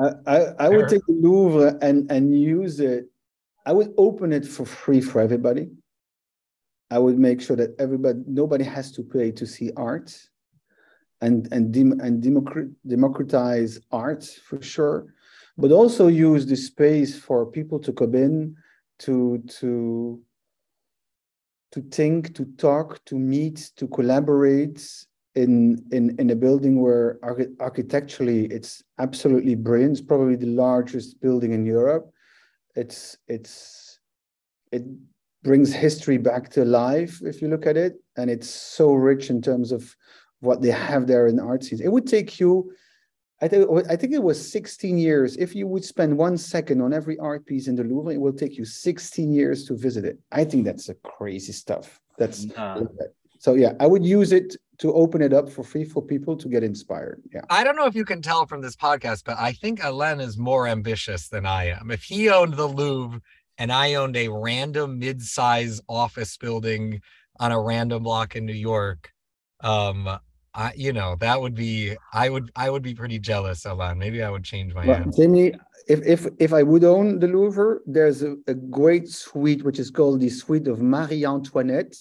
I, 0.00 0.10
I, 0.26 0.38
I 0.58 0.68
would 0.70 0.88
take 0.88 1.04
the 1.06 1.12
Louvre 1.12 1.78
and, 1.82 2.10
and 2.10 2.38
use 2.38 2.80
it 2.80 3.06
I 3.66 3.72
would 3.72 3.94
open 3.96 4.32
it 4.32 4.46
for 4.46 4.66
free 4.66 5.00
for 5.00 5.20
everybody. 5.20 5.70
I 6.90 6.98
would 6.98 7.18
make 7.18 7.40
sure 7.40 7.56
that 7.56 7.74
everybody, 7.78 8.20
nobody 8.26 8.64
has 8.64 8.92
to 8.92 9.02
pay 9.02 9.30
to 9.32 9.46
see 9.46 9.70
art, 9.76 10.16
and 11.20 11.48
and 11.50 11.72
dem, 11.72 11.98
and 12.00 12.22
democratize 12.86 13.80
art 13.90 14.24
for 14.24 14.60
sure, 14.60 15.14
but 15.56 15.72
also 15.72 16.08
use 16.08 16.44
the 16.46 16.56
space 16.56 17.18
for 17.18 17.46
people 17.46 17.78
to 17.80 17.92
come 17.92 18.14
in, 18.14 18.56
to 19.00 19.42
to 19.60 20.20
to 21.72 21.80
think, 21.90 22.34
to 22.36 22.44
talk, 22.58 23.04
to 23.06 23.18
meet, 23.18 23.70
to 23.76 23.88
collaborate 23.88 24.86
in 25.34 25.82
in 25.90 26.14
in 26.20 26.30
a 26.30 26.36
building 26.36 26.80
where 26.80 27.18
architecturally 27.60 28.44
it's 28.46 28.82
absolutely 28.98 29.54
brilliant. 29.54 29.98
It's 29.98 30.06
probably 30.06 30.36
the 30.36 30.54
largest 30.54 31.20
building 31.20 31.52
in 31.52 31.64
Europe 31.64 32.12
it's 32.74 33.16
it's 33.28 34.00
it 34.72 34.82
brings 35.42 35.72
history 35.72 36.18
back 36.18 36.48
to 36.50 36.64
life 36.64 37.20
if 37.22 37.42
you 37.42 37.48
look 37.48 37.66
at 37.66 37.76
it 37.76 37.94
and 38.16 38.30
it's 38.30 38.48
so 38.48 38.92
rich 38.92 39.30
in 39.30 39.42
terms 39.42 39.72
of 39.72 39.94
what 40.40 40.62
they 40.62 40.70
have 40.70 41.06
there 41.06 41.26
in 41.26 41.38
art 41.38 41.62
scenes 41.62 41.80
it 41.80 41.92
would 41.92 42.06
take 42.06 42.40
you 42.40 42.72
I 43.42 43.48
think 43.48 43.68
I 43.90 43.96
think 43.96 44.14
it 44.14 44.22
was 44.22 44.52
16 44.52 44.96
years. 44.96 45.36
If 45.36 45.54
you 45.54 45.66
would 45.66 45.84
spend 45.84 46.16
one 46.16 46.38
second 46.38 46.80
on 46.80 46.94
every 46.94 47.18
art 47.18 47.44
piece 47.44 47.66
in 47.66 47.74
the 47.74 47.82
Louvre, 47.84 48.14
it 48.14 48.20
will 48.20 48.32
take 48.32 48.56
you 48.56 48.64
16 48.64 49.32
years 49.32 49.64
to 49.64 49.76
visit 49.76 50.04
it. 50.04 50.18
I 50.30 50.44
think 50.44 50.64
that's 50.64 50.88
a 50.88 50.94
crazy 50.94 51.52
stuff. 51.52 52.00
That's 52.16 52.46
so 53.44 53.52
yeah. 53.52 53.74
I 53.78 53.86
would 53.86 54.06
use 54.06 54.32
it 54.32 54.56
to 54.78 54.94
open 54.94 55.20
it 55.20 55.34
up 55.34 55.50
for 55.50 55.62
free 55.62 55.84
for 55.84 56.00
people 56.00 56.34
to 56.34 56.48
get 56.48 56.64
inspired. 56.64 57.20
Yeah. 57.30 57.42
I 57.50 57.62
don't 57.62 57.76
know 57.76 57.84
if 57.84 57.94
you 57.94 58.06
can 58.06 58.22
tell 58.22 58.46
from 58.46 58.62
this 58.62 58.74
podcast, 58.74 59.24
but 59.26 59.36
I 59.38 59.52
think 59.52 59.84
Alain 59.84 60.18
is 60.18 60.38
more 60.38 60.66
ambitious 60.66 61.28
than 61.28 61.44
I 61.44 61.68
am. 61.68 61.90
If 61.90 62.04
he 62.04 62.30
owned 62.30 62.54
the 62.54 62.66
Louvre 62.66 63.20
and 63.58 63.70
I 63.70 63.96
owned 63.96 64.16
a 64.16 64.28
random 64.28 64.98
mid-size 64.98 65.82
office 65.90 66.38
building 66.38 67.02
on 67.38 67.52
a 67.52 67.60
random 67.60 68.04
block 68.04 68.34
in 68.34 68.46
New 68.46 68.54
York, 68.54 69.12
um, 69.60 70.08
I 70.54 70.72
you 70.74 70.94
know 70.94 71.16
that 71.20 71.38
would 71.38 71.54
be 71.54 71.96
I 72.14 72.30
would 72.30 72.50
I 72.56 72.70
would 72.70 72.82
be 72.82 72.94
pretty 72.94 73.18
jealous, 73.18 73.66
Alain. 73.66 73.98
Maybe 73.98 74.22
I 74.22 74.30
would 74.30 74.44
change 74.44 74.72
my 74.72 74.86
well, 74.86 74.96
answer. 74.96 75.52
If 75.86 76.00
if 76.06 76.26
if 76.38 76.54
I 76.54 76.62
would 76.62 76.84
own 76.84 77.18
the 77.18 77.28
Louvre, 77.28 77.80
there's 77.84 78.22
a, 78.22 78.36
a 78.46 78.54
great 78.54 79.10
suite 79.10 79.64
which 79.64 79.78
is 79.78 79.90
called 79.90 80.20
the 80.20 80.30
Suite 80.30 80.66
of 80.66 80.80
Marie 80.80 81.26
Antoinette 81.26 81.94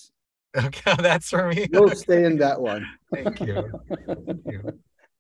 Okay, 0.56 0.96
that's 1.00 1.30
for 1.30 1.48
me. 1.50 1.68
You'll 1.72 1.90
stay 1.92 2.26
in 2.26 2.38
that 2.38 2.60
one. 2.60 2.86
Thank 3.14 3.40
you. 3.42 3.70
Thank 4.06 4.42
you. 4.46 4.80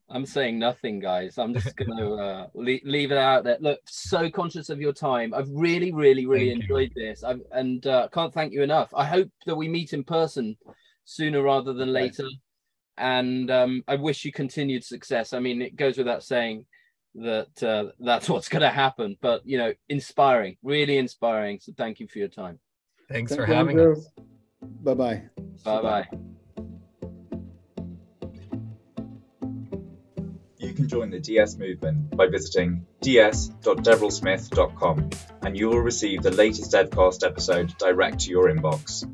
I'm 0.10 0.26
saying 0.28 0.60
nothing, 0.60 1.00
guys. 1.00 1.40
I'm 1.40 1.56
just 1.56 1.76
going 1.76 1.98
to 1.98 2.14
uh, 2.14 2.48
leave, 2.54 2.82
leave 2.84 3.12
it 3.12 3.18
out 3.18 3.44
there. 3.44 3.58
Look, 3.60 3.80
so 3.88 4.30
conscious 4.30 4.70
of 4.70 4.80
your 4.80 4.94
time. 4.94 5.34
I've 5.34 5.50
really, 5.50 5.92
really, 5.92 6.28
really 6.28 6.50
thank 6.50 6.62
enjoyed 6.62 6.92
you. 6.96 7.08
this. 7.08 7.24
I've, 7.24 7.42
and 7.52 7.86
uh, 7.88 8.10
can't 8.14 8.32
thank 8.32 8.54
you 8.54 8.62
enough. 8.62 8.94
I 8.96 9.06
hope 9.06 9.30
that 9.48 9.56
we 9.56 9.68
meet 9.68 9.94
in 9.94 10.04
person 10.04 10.56
sooner 11.06 11.42
rather 11.42 11.74
than 11.74 11.92
later. 11.92 12.28
And 12.98 13.50
um, 13.50 13.84
I 13.88 13.96
wish 13.96 14.24
you 14.24 14.32
continued 14.32 14.84
success. 14.84 15.34
I 15.34 15.40
mean, 15.40 15.64
it 15.64 15.76
goes 15.76 15.98
without 15.98 16.22
saying 16.22 16.68
that 17.16 17.64
uh, 17.64 17.92
that's 18.00 18.30
what's 18.30 18.50
going 18.50 18.62
to 18.62 18.70
happen. 18.70 19.18
But 19.20 19.42
you 19.46 19.58
know, 19.58 19.74
inspiring, 19.90 20.58
really 20.62 20.98
inspiring. 20.98 21.60
So 21.60 21.74
thank 21.76 22.00
you 22.00 22.08
for 22.08 22.20
your 22.20 22.28
time. 22.28 22.60
Thanks 23.10 23.32
thank 23.32 23.42
for 23.42 23.46
having 23.48 23.80
you. 23.80 23.94
us. 23.94 24.08
Bye 24.64 24.94
bye. 24.94 25.24
Bye 25.64 25.82
bye. 25.82 26.06
You 30.58 30.74
can 30.74 30.88
join 30.88 31.10
the 31.10 31.20
DS 31.20 31.58
movement 31.58 32.16
by 32.16 32.28
visiting 32.28 32.86
ds.deverellsmith.com 33.02 35.10
and 35.42 35.58
you 35.58 35.70
will 35.70 35.82
receive 35.82 36.22
the 36.24 36.32
latest 36.32 36.72
Devcast 36.72 37.26
episode 37.26 37.78
direct 37.78 38.22
to 38.22 38.30
your 38.30 38.50
inbox. 38.50 39.06